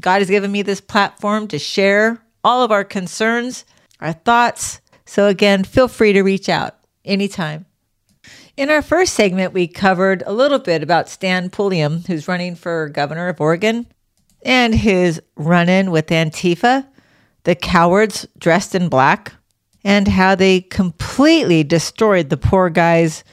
God 0.00 0.20
has 0.20 0.30
given 0.30 0.50
me 0.50 0.62
this 0.62 0.80
platform 0.80 1.46
to 1.48 1.58
share 1.58 2.22
all 2.42 2.62
of 2.62 2.72
our 2.72 2.84
concerns, 2.84 3.64
our 4.00 4.12
thoughts. 4.12 4.80
So, 5.04 5.26
again, 5.26 5.64
feel 5.64 5.88
free 5.88 6.12
to 6.12 6.22
reach 6.22 6.48
out 6.48 6.76
anytime. 7.04 7.66
In 8.56 8.70
our 8.70 8.82
first 8.82 9.14
segment, 9.14 9.52
we 9.52 9.66
covered 9.66 10.22
a 10.26 10.32
little 10.32 10.58
bit 10.58 10.82
about 10.82 11.08
Stan 11.08 11.50
Pulliam, 11.50 12.06
who's 12.06 12.28
running 12.28 12.54
for 12.54 12.88
governor 12.88 13.28
of 13.28 13.40
Oregon, 13.40 13.86
and 14.42 14.74
his 14.74 15.20
run 15.36 15.68
in 15.68 15.90
with 15.90 16.06
Antifa, 16.08 16.86
the 17.44 17.54
cowards 17.54 18.26
dressed 18.38 18.74
in 18.74 18.88
black, 18.88 19.32
and 19.82 20.08
how 20.08 20.34
they 20.34 20.60
completely 20.60 21.64
destroyed 21.64 22.28
the 22.28 22.36
poor 22.36 22.70
guy's 22.70 23.24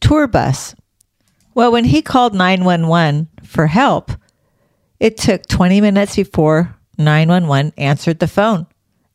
tour 0.00 0.26
bus. 0.26 0.74
Well, 1.54 1.70
when 1.70 1.84
he 1.84 2.02
called 2.02 2.34
911 2.34 3.28
for 3.44 3.66
help, 3.66 4.10
it 5.02 5.16
took 5.16 5.44
20 5.48 5.80
minutes 5.80 6.14
before 6.14 6.76
911 6.96 7.72
answered 7.76 8.20
the 8.20 8.28
phone, 8.28 8.68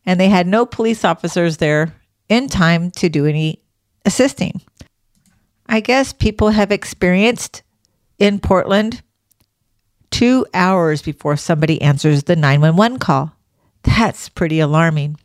and 0.06 0.20
they 0.20 0.28
had 0.28 0.46
no 0.46 0.66
police 0.66 1.06
officers 1.06 1.58
there 1.58 1.96
in 2.28 2.50
time 2.50 2.92
to 2.92 3.08
do 3.08 3.26
any 3.26 3.62
assisting. 4.04 4.62
I 5.66 5.80
guess 5.80 6.12
people 6.12 6.50
have 6.50 6.74
experienced 6.74 7.64
in 8.20 8.40
Portland 8.40 9.02
two 10.12 10.46
hours 10.54 11.02
before 11.02 11.38
somebody 11.38 11.82
answers 11.82 12.24
the 12.24 12.36
911 12.36 13.00
call. 13.00 13.32
That's 13.84 14.28
pretty 14.28 14.60
alarming. 14.60 15.16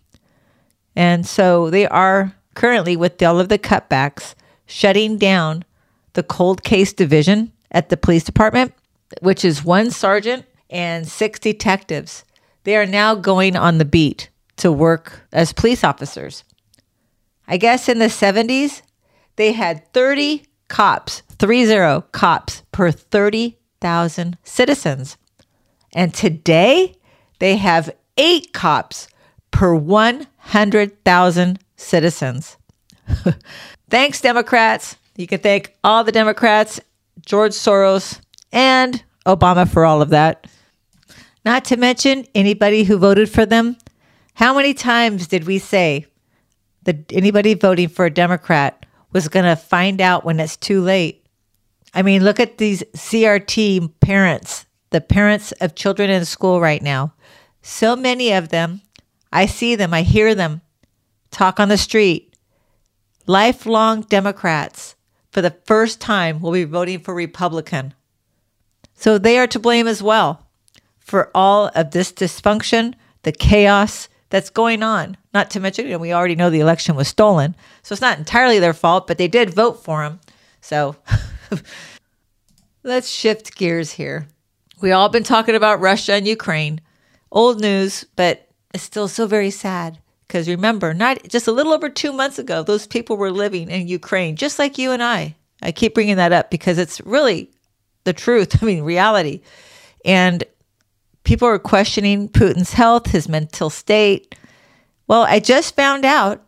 And 0.95 1.27
so 1.27 1.71
they 1.71 1.89
are 1.89 2.37
currently, 2.55 2.95
with 2.97 3.21
all 3.21 3.41
of 3.41 3.49
the 3.49 3.59
cutbacks, 3.59 4.37
shutting 4.67 5.19
down 5.19 5.65
the 6.13 6.23
cold 6.23 6.63
case 6.63 6.93
division 6.93 7.51
at 7.73 7.89
the 7.89 7.97
police 7.97 8.23
department, 8.23 8.75
which 9.23 9.45
is 9.45 9.65
one 9.65 9.91
sergeant 9.91 10.47
and 10.73 11.07
six 11.07 11.39
detectives. 11.39 12.25
They 12.65 12.77
are 12.77 12.87
now 12.87 13.15
going 13.15 13.55
on 13.55 13.79
the 13.79 13.85
beat 13.85 14.31
to 14.57 14.73
work 14.73 15.29
as 15.33 15.53
police 15.53 15.85
officers. 15.85 16.43
I 17.47 17.59
guess 17.59 17.89
in 17.89 17.99
the 17.99 18.07
70s, 18.07 18.83
they 19.37 19.53
had 19.53 19.93
30 19.93 20.45
cops, 20.69 21.21
30 21.39 22.03
cops 22.13 22.63
per 22.73 22.91
30,000 22.91 24.39
citizens. 24.43 25.17
And 25.93 26.15
today, 26.15 26.95
they 27.39 27.57
have 27.57 27.95
eight 28.17 28.53
cops 28.53 29.09
per 29.51 29.75
100,000 29.75 31.59
citizens. 31.77 32.57
Thanks, 33.91 34.21
Democrats. 34.21 34.97
You 35.17 35.27
can 35.27 35.41
thank 35.41 35.75
all 35.85 36.05
the 36.05 36.13
Democrats, 36.13 36.81
George 37.27 37.53
Soros, 37.53 38.21
and 38.51 39.03
Obama 39.27 39.69
for 39.69 39.85
all 39.85 40.01
of 40.01 40.11
that. 40.11 40.47
Not 41.45 41.65
to 41.67 41.77
mention 41.77 42.27
anybody 42.35 42.85
who 42.85 42.99
voted 42.99 43.29
for 43.29 43.45
them. 43.45 43.77
How 44.35 44.55
many 44.57 44.75
times 44.75 45.27
did 45.27 45.45
we 45.45 45.59
say 45.59 46.07
that 46.85 47.13
anybody 47.13 47.55
voting 47.55 47.89
for 47.89 48.07
a 48.07 48.11
Democrat 48.11 48.87
was 49.13 49.29
going 49.29 49.45
to 49.45 49.57
find 49.57 50.01
out 50.01 50.25
when 50.25 50.41
it's 50.41 50.57
too 50.57 50.81
late? 50.81 51.27
I 51.95 52.03
mean, 52.03 52.25
look 52.25 52.41
at 52.41 52.59
these 52.59 52.83
CRT 52.95 54.01
parents, 54.01 54.67
the 54.91 55.01
parents 55.01 55.53
of 55.53 55.75
children 55.75 56.11
in 56.11 56.25
school 56.25 56.61
right 56.61 56.83
now. 56.83 57.13
So 57.61 57.97
many 57.97 58.33
of 58.33 58.49
them, 58.49 58.81
I 59.33 59.47
see 59.47 59.75
them, 59.75 59.93
I 59.93 60.03
hear 60.03 60.35
them 60.35 60.63
talk 61.31 61.59
on 61.59 61.69
the 61.69 61.79
street. 61.79 62.37
Lifelong 63.27 64.03
Democrats, 64.03 64.95
for 65.31 65.43
the 65.43 65.57
first 65.65 66.01
time, 66.01 66.41
will 66.41 66.53
be 66.53 66.65
voting 66.65 67.01
for 67.01 67.15
Republican. 67.15 67.95
So 68.95 69.19
they 69.19 69.39
are 69.39 69.47
to 69.49 69.59
blame 69.59 69.87
as 69.87 70.03
well 70.03 70.47
for 71.05 71.31
all 71.35 71.71
of 71.75 71.91
this 71.91 72.13
dysfunction, 72.13 72.95
the 73.23 73.33
chaos, 73.33 74.09
that's 74.33 74.49
going 74.49 74.83
on. 74.83 75.19
Not 75.35 75.51
to 75.51 75.61
mention, 75.61 75.85
you 75.85 75.93
know, 75.93 75.99
we 75.99 76.15
already 76.15 76.35
know 76.35 76.49
the 76.49 76.61
election 76.61 76.97
was 76.97 77.07
stolen. 77.07 77.55
So 77.83 77.93
it's 77.93 78.01
not 78.01 78.19
entirely 78.19 78.59
their 78.59 78.73
fault, 78.73 79.07
but 79.07 79.19
they 79.19 79.29
did 79.29 79.53
vote 79.53 79.85
for 79.85 80.03
him. 80.03 80.21
So 80.63 80.97
let's 82.83 83.11
shift 83.11 83.55
gears 83.55 83.93
here. 83.93 84.27
We 84.81 84.91
all 84.91 85.11
been 85.11 85.23
talking 85.23 85.55
about 85.55 85.81
Russia 85.81 86.15
and 86.15 86.27
Ukraine. 86.27 86.81
Old 87.31 87.61
news, 87.61 88.07
but 88.17 88.49
it's 88.73 88.83
still 88.83 89.07
so 89.07 89.27
very 89.27 89.51
sad. 89.51 89.99
Because 90.27 90.49
remember, 90.49 90.95
not 90.95 91.29
just 91.29 91.47
a 91.47 91.53
little 91.53 91.75
over 91.75 91.91
two 91.91 92.13
months 92.13 92.39
ago, 92.39 92.63
those 92.63 92.87
people 92.87 93.19
were 93.19 93.31
living 93.31 93.71
in 93.71 93.87
Ukraine, 93.87 94.37
just 94.37 94.59
like 94.59 94.79
you 94.79 94.93
and 94.93 95.03
I. 95.03 95.37
I 95.61 95.73
keep 95.73 95.93
bringing 95.93 96.17
that 96.17 96.33
up 96.33 96.51
because 96.51 96.79
it's 96.79 97.03
really 97.03 97.51
the 98.05 98.15
truth. 98.15 98.57
I 98.63 98.65
mean, 98.65 98.83
reality. 98.83 99.43
And 100.07 100.43
people 101.25 101.49
are 101.49 101.59
questioning 101.59 102.29
Putin's 102.29 102.73
health, 102.73 103.11
his 103.11 103.29
mental 103.29 103.71
state. 103.71 104.35
Well, 105.07 105.23
I 105.23 105.41
just 105.41 105.77
found 105.77 106.05
out 106.05 106.43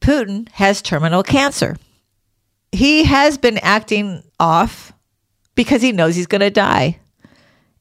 Putin 0.00 0.48
has 0.50 0.82
terminal 0.82 1.22
cancer. 1.22 1.76
He 2.72 3.04
has 3.04 3.38
been 3.38 3.58
acting 3.58 4.22
off 4.38 4.92
because 5.54 5.82
he 5.82 5.92
knows 5.92 6.16
he's 6.16 6.26
going 6.26 6.40
to 6.40 6.50
die. 6.50 7.00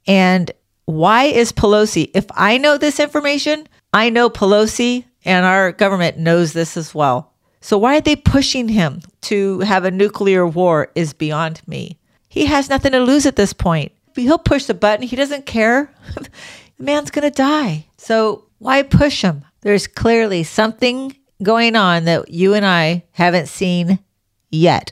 And 0.08 0.52
why 0.86 1.26
is 1.26 1.52
Pelosi, 1.52 2.10
if 2.14 2.26
I 2.32 2.58
know 2.58 2.78
this 2.78 3.00
information, 3.00 3.68
I 3.94 4.10
know 4.10 4.30
Pelosi 4.30 5.06
and 5.24 5.46
our 5.46 5.72
government 5.72 6.18
knows 6.18 6.54
this 6.54 6.76
as 6.76 6.96
well. 6.96 7.34
So 7.62 7.78
why 7.78 7.98
are 7.98 8.02
they 8.02 8.16
pushing 8.16 8.70
him 8.70 9.02
to 9.22 9.60
have 9.60 9.86
a 9.86 9.92
nuclear 9.92 10.48
war 10.48 10.92
is 10.96 11.14
beyond 11.14 11.62
me. 11.68 12.00
He 12.28 12.46
has 12.46 12.70
nothing 12.70 12.94
to 12.94 13.00
lose 13.00 13.26
at 13.26 13.36
this 13.36 13.54
point. 13.54 13.92
He'll 14.16 14.38
push 14.38 14.66
the 14.66 14.74
button. 14.74 15.08
He 15.08 15.16
doesn't 15.16 15.46
care. 15.46 15.94
the 16.16 16.30
man's 16.80 17.12
going 17.12 17.30
to 17.30 17.36
die. 17.36 17.88
So 17.98 18.46
why 18.58 18.84
push 18.84 19.22
him? 19.22 19.46
There's 19.62 19.88
clearly 19.88 20.44
something 20.44 21.16
going 21.42 21.76
on 21.76 22.06
that 22.06 22.30
you 22.30 22.54
and 22.54 22.66
I 22.66 23.06
haven't 23.12 23.48
seen 23.48 24.00
yet. 24.50 24.92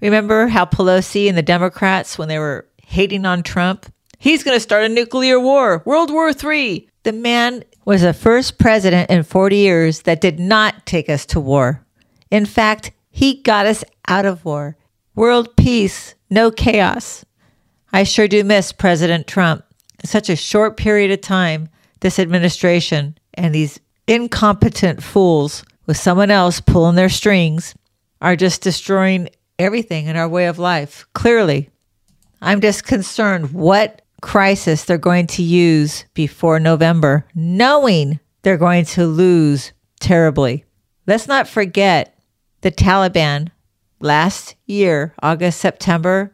Remember 0.00 0.48
how 0.48 0.64
Pelosi 0.64 1.28
and 1.28 1.38
the 1.38 1.42
Democrats, 1.42 2.18
when 2.18 2.28
they 2.28 2.38
were 2.38 2.66
hating 2.82 3.24
on 3.24 3.42
Trump, 3.42 3.86
he's 4.18 4.42
going 4.42 4.56
to 4.56 4.60
start 4.60 4.84
a 4.84 4.88
nuclear 4.88 5.40
war, 5.40 5.82
World 5.84 6.12
War 6.12 6.30
III. 6.30 6.88
The 7.04 7.12
man 7.12 7.64
was 7.84 8.02
the 8.02 8.12
first 8.12 8.58
president 8.58 9.10
in 9.10 9.22
40 9.22 9.56
years 9.56 10.02
that 10.02 10.20
did 10.20 10.38
not 10.38 10.86
take 10.86 11.08
us 11.08 11.26
to 11.26 11.40
war. 11.40 11.84
In 12.30 12.46
fact, 12.46 12.92
he 13.10 13.42
got 13.42 13.66
us 13.66 13.84
out 14.08 14.24
of 14.24 14.44
war. 14.44 14.76
World 15.14 15.56
peace, 15.56 16.14
no 16.30 16.50
chaos. 16.50 17.24
I 17.94 18.02
sure 18.02 18.26
do 18.26 18.42
miss 18.42 18.72
President 18.72 19.28
Trump. 19.28 19.64
Such 20.04 20.28
a 20.28 20.34
short 20.34 20.76
period 20.76 21.12
of 21.12 21.20
time, 21.20 21.68
this 22.00 22.18
administration 22.18 23.16
and 23.34 23.54
these 23.54 23.78
incompetent 24.08 25.00
fools 25.00 25.64
with 25.86 25.96
someone 25.96 26.32
else 26.32 26.60
pulling 26.60 26.96
their 26.96 27.08
strings 27.08 27.72
are 28.20 28.34
just 28.34 28.62
destroying 28.62 29.28
everything 29.60 30.06
in 30.06 30.16
our 30.16 30.28
way 30.28 30.46
of 30.46 30.58
life. 30.58 31.06
Clearly, 31.14 31.70
I'm 32.42 32.60
just 32.60 32.82
concerned 32.82 33.52
what 33.52 34.02
crisis 34.20 34.84
they're 34.84 34.98
going 34.98 35.28
to 35.28 35.44
use 35.44 36.04
before 36.14 36.58
November, 36.58 37.24
knowing 37.32 38.18
they're 38.42 38.56
going 38.56 38.86
to 38.86 39.06
lose 39.06 39.72
terribly. 40.00 40.64
Let's 41.06 41.28
not 41.28 41.46
forget 41.46 42.18
the 42.62 42.72
Taliban 42.72 43.50
last 44.00 44.56
year, 44.66 45.14
August, 45.22 45.60
September, 45.60 46.33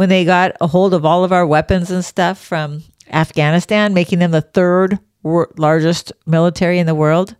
when 0.00 0.08
they 0.08 0.24
got 0.24 0.56
a 0.62 0.66
hold 0.66 0.94
of 0.94 1.04
all 1.04 1.24
of 1.24 1.30
our 1.30 1.46
weapons 1.46 1.90
and 1.90 2.02
stuff 2.02 2.38
from 2.38 2.82
Afghanistan, 3.12 3.92
making 3.92 4.18
them 4.18 4.30
the 4.30 4.40
third 4.40 4.98
largest 5.22 6.10
military 6.24 6.78
in 6.78 6.86
the 6.86 6.94
world. 6.94 7.36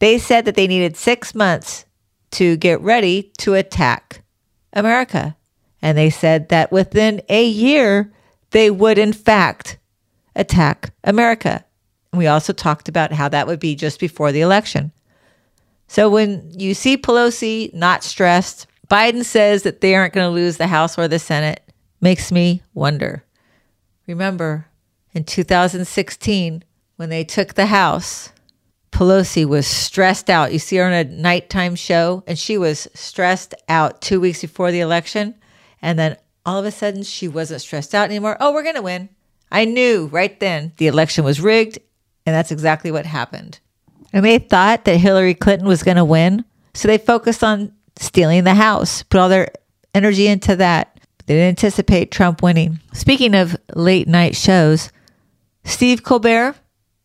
They 0.00 0.18
said 0.18 0.44
that 0.46 0.56
they 0.56 0.66
needed 0.66 0.96
six 0.96 1.36
months 1.36 1.84
to 2.32 2.56
get 2.56 2.80
ready 2.80 3.30
to 3.38 3.54
attack 3.54 4.24
America. 4.72 5.36
And 5.82 5.96
they 5.96 6.10
said 6.10 6.48
that 6.48 6.72
within 6.72 7.22
a 7.28 7.46
year, 7.46 8.12
they 8.50 8.72
would, 8.72 8.98
in 8.98 9.12
fact, 9.12 9.78
attack 10.34 10.92
America. 11.04 11.64
We 12.12 12.26
also 12.26 12.52
talked 12.52 12.88
about 12.88 13.12
how 13.12 13.28
that 13.28 13.46
would 13.46 13.60
be 13.60 13.76
just 13.76 14.00
before 14.00 14.32
the 14.32 14.40
election. 14.40 14.90
So 15.86 16.10
when 16.10 16.50
you 16.58 16.74
see 16.74 16.96
Pelosi 16.96 17.72
not 17.72 18.02
stressed, 18.02 18.66
Biden 18.88 19.24
says 19.24 19.62
that 19.62 19.80
they 19.80 19.94
aren't 19.94 20.14
going 20.14 20.28
to 20.28 20.34
lose 20.34 20.56
the 20.56 20.66
House 20.66 20.98
or 20.98 21.06
the 21.06 21.20
Senate, 21.20 21.62
makes 22.00 22.32
me 22.32 22.62
wonder. 22.74 23.24
Remember, 24.06 24.66
in 25.12 25.24
2016, 25.24 26.64
when 26.96 27.08
they 27.08 27.24
took 27.24 27.54
the 27.54 27.66
House, 27.66 28.30
Pelosi 28.92 29.44
was 29.44 29.66
stressed 29.66 30.28
out. 30.28 30.52
You 30.52 30.58
see 30.58 30.76
her 30.76 30.84
on 30.84 30.92
a 30.92 31.04
nighttime 31.04 31.74
show, 31.74 32.22
and 32.26 32.38
she 32.38 32.58
was 32.58 32.88
stressed 32.94 33.54
out 33.68 34.00
two 34.00 34.20
weeks 34.20 34.40
before 34.40 34.72
the 34.72 34.80
election. 34.80 35.34
And 35.80 35.98
then 35.98 36.16
all 36.44 36.58
of 36.58 36.66
a 36.66 36.70
sudden, 36.70 37.02
she 37.02 37.28
wasn't 37.28 37.62
stressed 37.62 37.94
out 37.94 38.08
anymore. 38.08 38.36
Oh, 38.40 38.52
we're 38.52 38.62
going 38.62 38.74
to 38.74 38.82
win. 38.82 39.08
I 39.52 39.64
knew 39.64 40.06
right 40.06 40.38
then 40.38 40.72
the 40.76 40.86
election 40.86 41.24
was 41.24 41.40
rigged, 41.40 41.78
and 42.26 42.34
that's 42.34 42.52
exactly 42.52 42.90
what 42.90 43.06
happened. 43.06 43.60
And 44.12 44.24
they 44.24 44.38
thought 44.38 44.84
that 44.84 44.96
Hillary 44.96 45.34
Clinton 45.34 45.68
was 45.68 45.82
going 45.82 45.96
to 45.96 46.04
win. 46.04 46.44
So 46.74 46.88
they 46.88 46.98
focused 46.98 47.42
on 47.42 47.72
stealing 47.96 48.44
the 48.44 48.54
House, 48.54 49.02
put 49.04 49.20
all 49.20 49.28
their 49.28 49.50
energy 49.94 50.26
into 50.26 50.56
that. 50.56 50.99
They 51.30 51.36
didn't 51.36 51.62
anticipate 51.62 52.10
Trump 52.10 52.42
winning. 52.42 52.80
Speaking 52.92 53.36
of 53.36 53.56
late 53.76 54.08
night 54.08 54.34
shows, 54.34 54.90
Steve 55.62 56.02
Colbert 56.02 56.56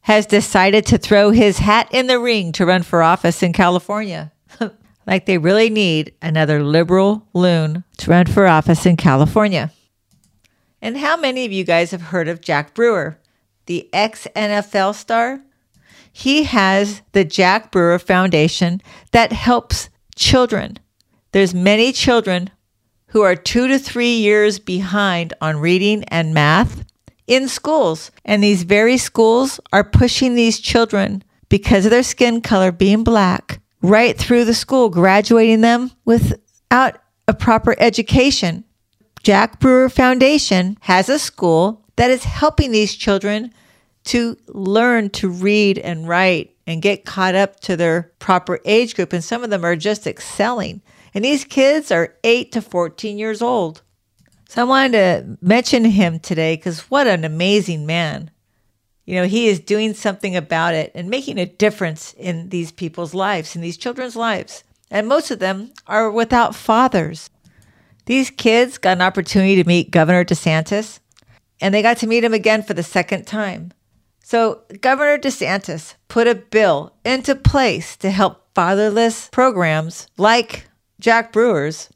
has 0.02 0.26
decided 0.26 0.84
to 0.88 0.98
throw 0.98 1.30
his 1.30 1.60
hat 1.60 1.90
in 1.92 2.08
the 2.08 2.18
ring 2.18 2.52
to 2.54 2.66
run 2.66 2.82
for 2.82 3.04
office 3.04 3.44
in 3.44 3.54
California. 3.54 4.32
like 5.06 5.28
they 5.28 5.38
really 5.38 5.70
need 5.70 6.16
another 6.24 6.64
liberal 6.64 7.28
loon 7.36 7.84
to 7.98 8.10
run 8.10 8.26
for 8.26 8.48
office 8.48 8.88
in 8.88 8.98
California. 8.98 9.72
And 10.82 10.98
how 10.98 11.16
many 11.16 11.46
of 11.46 11.52
you 11.52 11.64
guys 11.64 11.92
have 11.92 12.02
heard 12.02 12.28
of 12.28 12.42
Jack 12.42 12.74
Brewer, 12.74 13.20
the 13.68 13.88
ex 13.94 14.28
NFL 14.36 14.96
star? 14.96 15.44
He 16.12 16.46
has 16.46 17.04
the 17.12 17.26
Jack 17.26 17.72
Brewer 17.72 18.00
Foundation 18.00 18.82
that 19.12 19.32
helps 19.32 19.92
children. 20.16 20.80
There's 21.32 21.54
many 21.54 21.92
children 21.92 22.50
who 23.16 23.22
are 23.22 23.38
2 23.38 23.70
to 23.70 23.80
3 23.80 24.10
years 24.18 24.60
behind 24.60 25.34
on 25.40 25.56
reading 25.56 26.04
and 26.10 26.34
math 26.34 26.84
in 27.28 27.48
schools. 27.48 28.12
And 28.26 28.44
these 28.44 28.64
very 28.64 28.98
schools 28.98 29.58
are 29.72 29.86
pushing 29.86 30.36
these 30.36 30.60
children 30.60 31.24
because 31.48 31.86
of 31.86 31.92
their 31.92 32.04
skin 32.04 32.42
color 32.42 32.74
being 32.74 33.06
black 33.06 33.62
right 33.82 34.18
through 34.18 34.44
the 34.44 34.54
school, 34.54 34.90
graduating 34.90 35.62
them 35.62 35.92
without 36.04 36.98
a 37.26 37.34
proper 37.34 37.74
education. 37.80 38.66
Jack 39.24 39.62
Brewer 39.62 39.88
Foundation 39.88 40.78
has 40.82 41.08
a 41.08 41.18
school 41.18 41.86
that 41.96 42.12
is 42.12 42.26
helping 42.26 42.74
these 42.74 42.94
children 42.94 43.54
to 44.04 44.36
learn 44.50 45.10
to 45.12 45.30
read 45.30 45.78
and 45.78 46.06
write 46.06 46.54
and 46.68 46.82
get 46.82 47.06
caught 47.06 47.34
up 47.34 47.62
to 47.62 47.78
their 47.78 48.12
proper 48.20 48.60
age 48.66 48.94
group. 48.94 49.14
And 49.14 49.24
some 49.24 49.42
of 49.42 49.52
them 49.52 49.64
are 49.64 49.78
just 49.78 50.06
excelling. 50.06 50.82
And 51.16 51.24
these 51.24 51.46
kids 51.46 51.92
are 51.92 52.14
8 52.26 52.52
to 52.52 52.62
14 52.62 53.18
years 53.18 53.42
old. 53.42 53.82
So 54.50 54.62
I 54.62 54.66
wanted 54.66 54.92
to 54.92 55.38
mention 55.42 55.86
him 55.86 56.20
today 56.20 56.58
because 56.58 56.82
what 56.82 57.08
an 57.08 57.24
amazing 57.24 57.86
man. 57.86 58.30
You 59.06 59.16
know, 59.16 59.26
he 59.26 59.48
is 59.48 59.60
doing 59.60 59.94
something 59.94 60.36
about 60.36 60.74
it 60.74 60.92
and 60.94 61.10
making 61.10 61.38
a 61.38 61.46
difference 61.46 62.14
in 62.14 62.50
these 62.50 62.72
people's 62.72 63.14
lives, 63.14 63.56
in 63.56 63.62
these 63.62 63.78
children's 63.78 64.16
lives. 64.16 64.64
And 64.92 65.08
most 65.08 65.32
of 65.32 65.40
them 65.40 65.72
are 65.88 66.12
without 66.12 66.54
fathers. 66.54 67.30
These 68.06 68.30
kids 68.30 68.78
got 68.78 68.98
an 68.98 69.02
opportunity 69.02 69.56
to 69.56 69.68
meet 69.68 69.92
Governor 69.92 70.26
DeSantis, 70.26 71.00
and 71.62 71.74
they 71.74 71.82
got 71.82 71.98
to 71.98 72.08
meet 72.08 72.24
him 72.24 72.34
again 72.34 72.62
for 72.62 72.74
the 72.74 72.84
second 72.84 73.26
time. 73.26 73.72
So, 74.24 74.62
Governor 74.82 75.18
DeSantis 75.18 75.96
put 76.08 76.28
a 76.28 76.36
bill 76.36 76.96
into 77.04 77.36
place 77.36 77.96
to 77.98 78.12
help 78.12 78.54
fatherless 78.54 79.30
programs 79.32 80.08
like 80.18 80.68
Jack 81.00 81.32
Brewer's 81.32 81.90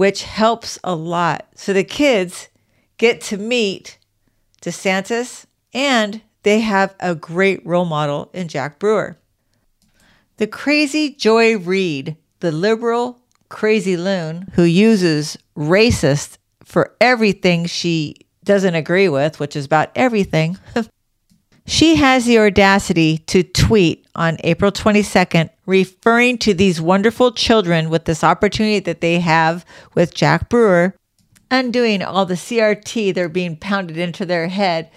which 0.00 0.22
helps 0.22 0.78
a 0.82 0.94
lot. 0.94 1.46
So 1.54 1.74
the 1.74 1.84
kids 1.84 2.48
get 2.96 3.20
to 3.20 3.36
meet 3.36 3.98
DeSantis 4.62 5.44
and 5.74 6.22
they 6.42 6.60
have 6.60 6.94
a 7.00 7.14
great 7.14 7.60
role 7.66 7.84
model 7.84 8.30
in 8.32 8.48
Jack 8.48 8.78
Brewer. 8.78 9.18
The 10.38 10.46
crazy 10.46 11.10
Joy 11.10 11.58
Reid, 11.58 12.16
the 12.38 12.50
liberal 12.50 13.18
crazy 13.50 13.98
loon 13.98 14.48
who 14.54 14.62
uses 14.62 15.36
racist 15.54 16.38
for 16.64 16.96
everything 16.98 17.66
she 17.66 18.14
doesn't 18.42 18.74
agree 18.74 19.10
with, 19.10 19.38
which 19.38 19.54
is 19.54 19.66
about 19.66 19.90
everything, 19.94 20.56
she 21.70 21.94
has 21.94 22.24
the 22.24 22.36
audacity 22.36 23.18
to 23.18 23.44
tweet 23.44 24.04
on 24.16 24.38
April 24.42 24.72
22nd, 24.72 25.50
referring 25.66 26.36
to 26.36 26.52
these 26.52 26.80
wonderful 26.80 27.30
children 27.30 27.88
with 27.88 28.06
this 28.06 28.24
opportunity 28.24 28.80
that 28.80 29.00
they 29.00 29.20
have 29.20 29.64
with 29.94 30.12
Jack 30.12 30.48
Brewer, 30.48 30.96
undoing 31.48 32.02
all 32.02 32.26
the 32.26 32.34
CRT 32.34 33.14
they're 33.14 33.28
being 33.28 33.56
pounded 33.56 33.98
into 33.98 34.26
their 34.26 34.48
head. 34.48 34.90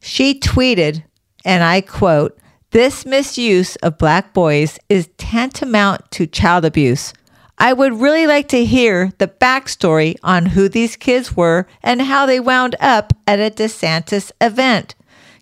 She 0.00 0.40
tweeted, 0.40 1.04
and 1.44 1.62
I 1.62 1.82
quote, 1.82 2.38
This 2.70 3.04
misuse 3.04 3.76
of 3.76 3.98
black 3.98 4.32
boys 4.32 4.78
is 4.88 5.10
tantamount 5.18 6.10
to 6.12 6.26
child 6.26 6.64
abuse. 6.64 7.12
I 7.58 7.74
would 7.74 8.00
really 8.00 8.26
like 8.26 8.48
to 8.48 8.64
hear 8.64 9.12
the 9.18 9.28
backstory 9.28 10.16
on 10.22 10.46
who 10.46 10.70
these 10.70 10.96
kids 10.96 11.36
were 11.36 11.66
and 11.82 12.00
how 12.00 12.24
they 12.24 12.40
wound 12.40 12.76
up 12.80 13.12
at 13.26 13.40
a 13.40 13.50
DeSantis 13.54 14.32
event, 14.40 14.94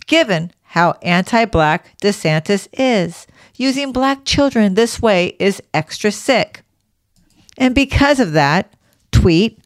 given 0.08 0.50
how 0.76 0.94
anti 1.00 1.46
black 1.46 1.98
DeSantis 2.02 2.68
is. 2.74 3.26
Using 3.56 3.92
black 3.92 4.26
children 4.26 4.74
this 4.74 5.00
way 5.00 5.34
is 5.38 5.62
extra 5.72 6.12
sick. 6.12 6.60
And 7.56 7.74
because 7.74 8.20
of 8.20 8.32
that 8.32 8.74
tweet, 9.10 9.58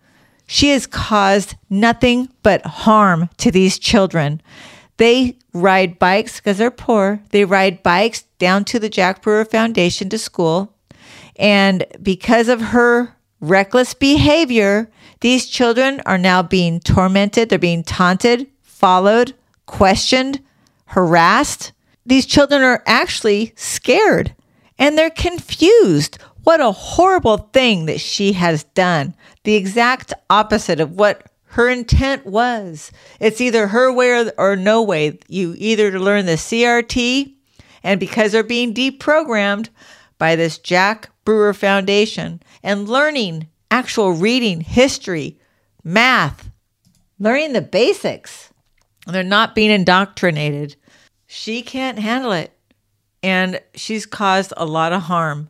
she 0.47 0.71
has 0.71 0.87
caused 0.87 1.57
nothing 1.69 2.29
but 2.45 2.65
harm 2.65 3.29
to 3.39 3.51
these 3.51 3.77
children. 3.77 4.41
They 4.99 5.37
ride 5.53 5.99
bikes 5.99 6.37
because 6.37 6.59
they're 6.59 6.71
poor. 6.71 7.21
They 7.31 7.45
ride 7.45 7.83
bikes 7.83 8.23
down 8.39 8.65
to 8.67 8.79
the 8.79 8.89
Jack 8.89 9.21
Brewer 9.21 9.45
Foundation 9.45 10.09
to 10.11 10.19
school. 10.19 10.77
And 11.35 11.87
because 12.01 12.49
of 12.49 12.61
her 12.61 13.17
reckless 13.41 13.95
behavior, 13.95 14.89
these 15.23 15.49
children 15.49 16.03
are 16.07 16.19
now 16.19 16.45
being 16.45 16.79
tormented. 16.79 17.49
They're 17.49 17.59
being 17.59 17.83
taunted, 17.83 18.47
followed, 18.63 19.35
questioned, 19.67 20.41
harassed. 20.91 21.73
These 22.05 22.27
children 22.27 22.63
are 22.63 22.83
actually 22.87 23.53
scared 23.57 24.35
and 24.79 24.97
they're 24.97 25.11
confused. 25.11 26.19
What 26.43 26.61
a 26.61 26.73
horrible 26.73 27.37
thing 27.53 27.87
that 27.87 28.01
she 28.01 28.33
has 28.33 28.65
done. 28.65 29.15
The 29.45 29.55
exact 29.55 30.13
opposite 30.29 30.81
of 30.81 30.93
what 30.93 31.31
her 31.51 31.69
intent 31.69 32.27
was. 32.27 32.91
It's 33.21 33.41
either 33.41 33.69
her 33.69 33.93
way 33.93 34.31
or, 34.39 34.57
no 34.57 34.83
way. 34.83 35.19
You 35.29 35.55
either 35.59 35.99
learn 35.99 36.27
the 36.27 36.33
CRT, 36.33 37.35
and 37.83 38.01
because 38.01 38.33
they're 38.33 38.43
being 38.43 38.73
deprogrammed 38.73 39.69
by 40.19 40.37
this 40.37 40.59
Jack 40.59 41.11
Brewer 41.25 41.53
Foundation 41.53 42.43
and 42.63 42.89
learning 42.89 43.49
actual 43.71 44.13
reading, 44.13 44.61
history, 44.61 45.39
math, 45.85 46.51
learning 47.19 47.53
the 47.53 47.63
basics, 47.63 48.53
they're 49.07 49.23
not 49.23 49.55
being 49.55 49.71
indoctrinated. 49.71 50.77
She 51.33 51.63
can't 51.63 52.01
handle 52.01 52.33
it. 52.33 52.53
And 53.23 53.61
she's 53.73 54.05
caused 54.05 54.53
a 54.57 54.67
lot 54.67 54.93
of 54.93 55.03
harm. 55.03 55.49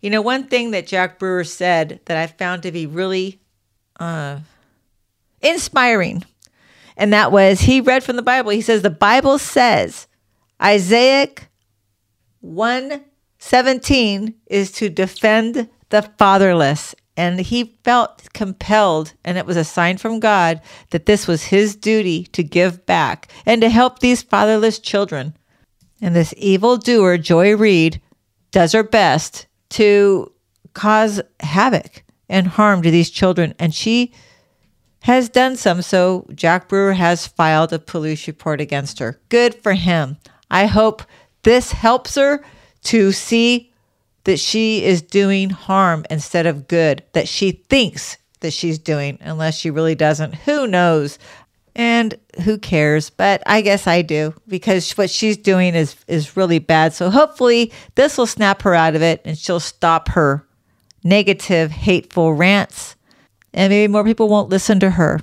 You 0.00 0.10
know, 0.10 0.20
one 0.20 0.48
thing 0.48 0.72
that 0.72 0.88
Jack 0.88 1.20
Brewer 1.20 1.44
said 1.44 2.00
that 2.06 2.16
I 2.16 2.26
found 2.26 2.64
to 2.64 2.72
be 2.72 2.84
really 2.84 3.40
uh, 4.00 4.40
inspiring, 5.40 6.24
and 6.96 7.12
that 7.12 7.30
was 7.30 7.60
he 7.60 7.80
read 7.80 8.02
from 8.02 8.16
the 8.16 8.22
Bible. 8.22 8.50
He 8.50 8.60
says, 8.60 8.82
The 8.82 8.90
Bible 8.90 9.38
says, 9.38 10.08
Isaiah 10.60 11.28
117 12.40 14.34
is 14.46 14.72
to 14.72 14.88
defend 14.88 15.68
the 15.90 16.02
fatherless. 16.18 16.96
And 17.16 17.40
he 17.40 17.76
felt 17.84 18.32
compelled, 18.32 19.12
and 19.24 19.36
it 19.36 19.44
was 19.44 19.56
a 19.56 19.64
sign 19.64 19.98
from 19.98 20.20
God 20.20 20.60
that 20.90 21.06
this 21.06 21.26
was 21.26 21.44
his 21.44 21.76
duty 21.76 22.24
to 22.32 22.42
give 22.42 22.86
back 22.86 23.30
and 23.44 23.60
to 23.60 23.68
help 23.68 23.98
these 23.98 24.22
fatherless 24.22 24.78
children. 24.78 25.36
And 26.00 26.14
this 26.14 26.32
evil 26.36 26.76
doer, 26.76 27.18
Joy 27.18 27.54
Reid, 27.56 28.00
does 28.52 28.72
her 28.72 28.82
best 28.82 29.46
to 29.70 30.32
cause 30.72 31.20
havoc 31.40 32.04
and 32.28 32.46
harm 32.46 32.82
to 32.82 32.90
these 32.90 33.10
children. 33.10 33.54
And 33.58 33.74
she 33.74 34.12
has 35.02 35.28
done 35.28 35.56
some. 35.56 35.82
So 35.82 36.26
Jack 36.34 36.68
Brewer 36.68 36.92
has 36.92 37.26
filed 37.26 37.72
a 37.72 37.78
police 37.78 38.26
report 38.26 38.60
against 38.60 38.98
her. 38.98 39.20
Good 39.28 39.54
for 39.54 39.72
him. 39.72 40.16
I 40.50 40.66
hope 40.66 41.02
this 41.42 41.72
helps 41.72 42.14
her 42.14 42.44
to 42.84 43.12
see 43.12 43.69
that 44.30 44.38
she 44.38 44.84
is 44.84 45.02
doing 45.02 45.50
harm 45.50 46.06
instead 46.08 46.46
of 46.46 46.68
good, 46.68 47.02
that 47.14 47.26
she 47.26 47.50
thinks 47.50 48.16
that 48.38 48.52
she's 48.52 48.78
doing, 48.78 49.18
unless 49.20 49.58
she 49.58 49.72
really 49.72 49.96
doesn't. 49.96 50.36
Who 50.36 50.68
knows? 50.68 51.18
And 51.74 52.14
who 52.44 52.56
cares? 52.56 53.10
But 53.10 53.42
I 53.44 53.60
guess 53.60 53.88
I 53.88 54.02
do 54.02 54.32
because 54.46 54.92
what 54.92 55.10
she's 55.10 55.36
doing 55.36 55.74
is 55.74 55.96
is 56.06 56.36
really 56.36 56.60
bad. 56.60 56.92
So 56.92 57.10
hopefully 57.10 57.72
this 57.96 58.16
will 58.16 58.26
snap 58.26 58.62
her 58.62 58.72
out 58.72 58.94
of 58.94 59.02
it 59.02 59.20
and 59.24 59.36
she'll 59.36 59.58
stop 59.58 60.10
her 60.10 60.46
negative, 61.02 61.72
hateful 61.72 62.32
rants 62.32 62.94
and 63.52 63.72
maybe 63.72 63.90
more 63.90 64.04
people 64.04 64.28
won't 64.28 64.48
listen 64.48 64.78
to 64.78 64.90
her. 64.90 65.18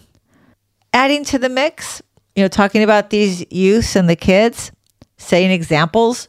Adding 0.92 1.24
to 1.26 1.40
the 1.40 1.48
mix, 1.48 2.02
you 2.36 2.44
know, 2.44 2.50
talking 2.50 2.84
about 2.84 3.10
these 3.10 3.50
youths 3.54 3.96
and 3.96 4.10
the 4.10 4.18
kids, 4.18 4.74
saying 5.18 5.52
examples. 5.52 6.28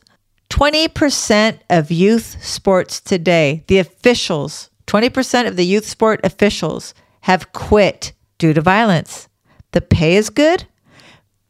20% 0.50 1.60
of 1.68 1.90
youth 1.90 2.42
sports 2.42 3.00
today, 3.00 3.64
the 3.66 3.78
officials, 3.78 4.70
20% 4.86 5.46
of 5.46 5.56
the 5.56 5.66
youth 5.66 5.86
sport 5.86 6.20
officials 6.24 6.94
have 7.22 7.52
quit 7.52 8.12
due 8.38 8.54
to 8.54 8.60
violence. 8.60 9.28
The 9.72 9.80
pay 9.80 10.16
is 10.16 10.30
good, 10.30 10.64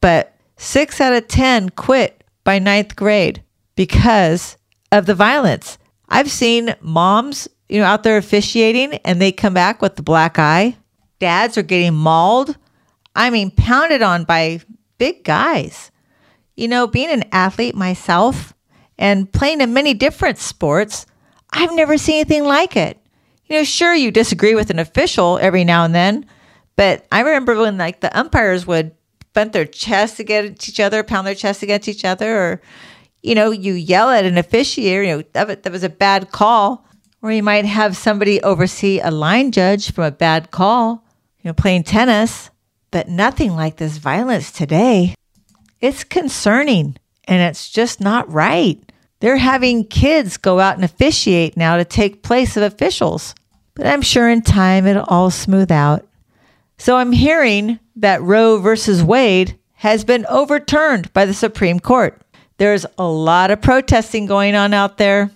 but 0.01 0.35
six 0.57 1.01
out 1.01 1.13
of 1.13 1.29
10 1.29 1.71
quit 1.71 2.25
by 2.43 2.59
ninth 2.59 2.97
grade 2.97 3.43
because 3.77 4.57
of 4.91 5.07
the 5.07 5.15
violence. 5.15 5.79
I've 6.09 6.31
seen 6.31 6.75
moms, 6.81 7.47
you 7.69 7.79
know, 7.79 7.85
out 7.85 8.03
there 8.03 8.17
officiating 8.17 8.95
and 9.05 9.21
they 9.21 9.31
come 9.31 9.55
back 9.55 9.81
with 9.81 9.97
the 9.97 10.03
black 10.03 10.39
eye. 10.39 10.77
Dads 11.21 11.57
are 11.57 11.63
getting 11.63 11.95
mauled. 11.95 12.57
I 13.15 13.31
mean, 13.31 13.51
pounded 13.51 14.03
on 14.03 14.25
by 14.25 14.61
big 14.99 15.23
guys. 15.25 15.91
You 16.57 16.67
know, 16.67 16.87
being 16.87 17.11
an 17.11 17.25
athlete 17.31 17.77
myself 17.77 18.55
and 18.99 19.31
playing 19.33 19.61
in 19.61 19.73
many 19.73 19.95
different 19.95 20.39
sports, 20.39 21.07
I've 21.51 21.75
never 21.75 21.97
seen 21.97 22.17
anything 22.17 22.45
like 22.45 22.77
it. 22.77 22.99
You 23.47 23.57
know, 23.57 23.65
sure, 23.65 23.95
you 23.95 24.11
disagree 24.11 24.55
with 24.55 24.71
an 24.71 24.79
official 24.79 25.39
every 25.39 25.65
now 25.65 25.85
and 25.85 25.95
then, 25.95 26.27
but 26.77 27.07
I 27.11 27.21
remember 27.21 27.57
when 27.57 27.79
like 27.79 28.01
the 28.01 28.17
umpires 28.19 28.67
would 28.67 28.93
bump 29.33 29.53
their 29.53 29.65
chests 29.65 30.21
against 30.21 30.69
each 30.69 30.81
other, 30.81 31.03
pound 31.03 31.27
their 31.27 31.35
chests 31.35 31.63
against 31.63 31.89
each 31.89 32.05
other, 32.05 32.37
or 32.37 32.63
you 33.23 33.35
know, 33.35 33.51
you 33.51 33.75
yell 33.75 34.11
at 34.11 34.25
an 34.25 34.37
officiator, 34.37 35.07
you 35.07 35.17
know, 35.17 35.23
that, 35.33 35.63
that 35.63 35.73
was 35.73 35.83
a 35.83 35.89
bad 35.89 36.31
call, 36.31 36.87
or 37.23 37.33
you 37.33 37.43
might 37.43 37.65
have 37.65 37.97
somebody 37.97 38.43
oversee 38.43 39.01
a 39.01 39.11
line 39.11 39.51
judge 39.51 39.93
from 39.93 40.05
a 40.05 40.11
bad 40.11 40.51
call, 40.51 41.05
you 41.41 41.49
know, 41.49 41.55
playing 41.55 41.85
tennis, 41.85 42.51
but 42.91 43.09
nothing 43.09 43.55
like 43.55 43.77
this 43.77 43.97
violence 43.97 44.53
today. 44.53 45.15
It's 45.81 46.05
concerning 46.05 46.97
and 47.27 47.43
it's 47.43 47.71
just 47.71 48.01
not 48.01 48.31
right. 48.33 48.88
They're 49.21 49.37
having 49.37 49.85
kids 49.85 50.37
go 50.37 50.61
out 50.61 50.77
and 50.77 50.85
officiate 50.85 51.57
now 51.57 51.77
to 51.77 51.85
take 51.85 52.23
place 52.23 52.57
of 52.57 52.63
officials. 52.63 53.35
But 53.75 53.87
I'm 53.87 54.03
sure 54.03 54.29
in 54.29 54.43
time 54.43 54.87
it'll 54.87 55.05
all 55.05 55.31
smooth 55.31 55.71
out. 55.71 56.07
So 56.79 56.97
I'm 56.97 57.13
hearing 57.13 57.81
that 57.97 58.23
Roe 58.23 58.59
versus 58.59 59.03
Wade 59.03 59.59
has 59.75 60.05
been 60.05 60.27
overturned 60.27 61.13
by 61.13 61.25
the 61.27 61.35
Supreme 61.35 61.81
Court. 61.81 62.21
There's 62.59 62.87
a 62.97 63.07
lot 63.07 63.51
of 63.51 63.61
protesting 63.61 64.27
going 64.27 64.55
on 64.55 64.75
out 64.75 64.99
there. 64.99 65.31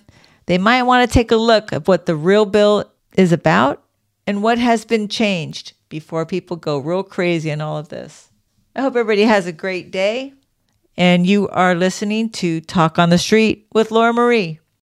They 0.45 0.57
might 0.57 0.83
want 0.83 1.09
to 1.09 1.13
take 1.13 1.31
a 1.31 1.37
look 1.37 1.71
at 1.71 1.87
what 1.87 2.05
the 2.05 2.15
real 2.15 2.45
bill 2.45 2.91
is 3.15 3.31
about 3.31 3.83
and 4.27 4.43
what 4.43 4.57
has 4.57 4.85
been 4.85 5.07
changed 5.07 5.73
before 5.89 6.25
people 6.25 6.57
go 6.57 6.77
real 6.77 7.03
crazy 7.03 7.49
in 7.49 7.61
all 7.61 7.77
of 7.77 7.89
this. 7.89 8.29
I 8.75 8.81
hope 8.81 8.95
everybody 8.95 9.23
has 9.23 9.45
a 9.45 9.51
great 9.51 9.91
day. 9.91 10.33
And 10.95 11.25
you 11.25 11.47
are 11.49 11.73
listening 11.73 12.29
to 12.31 12.61
Talk 12.61 12.99
on 12.99 13.09
the 13.09 13.17
Street 13.17 13.67
with 13.73 13.91
Laura 13.91 14.13
Marie. 14.13 14.59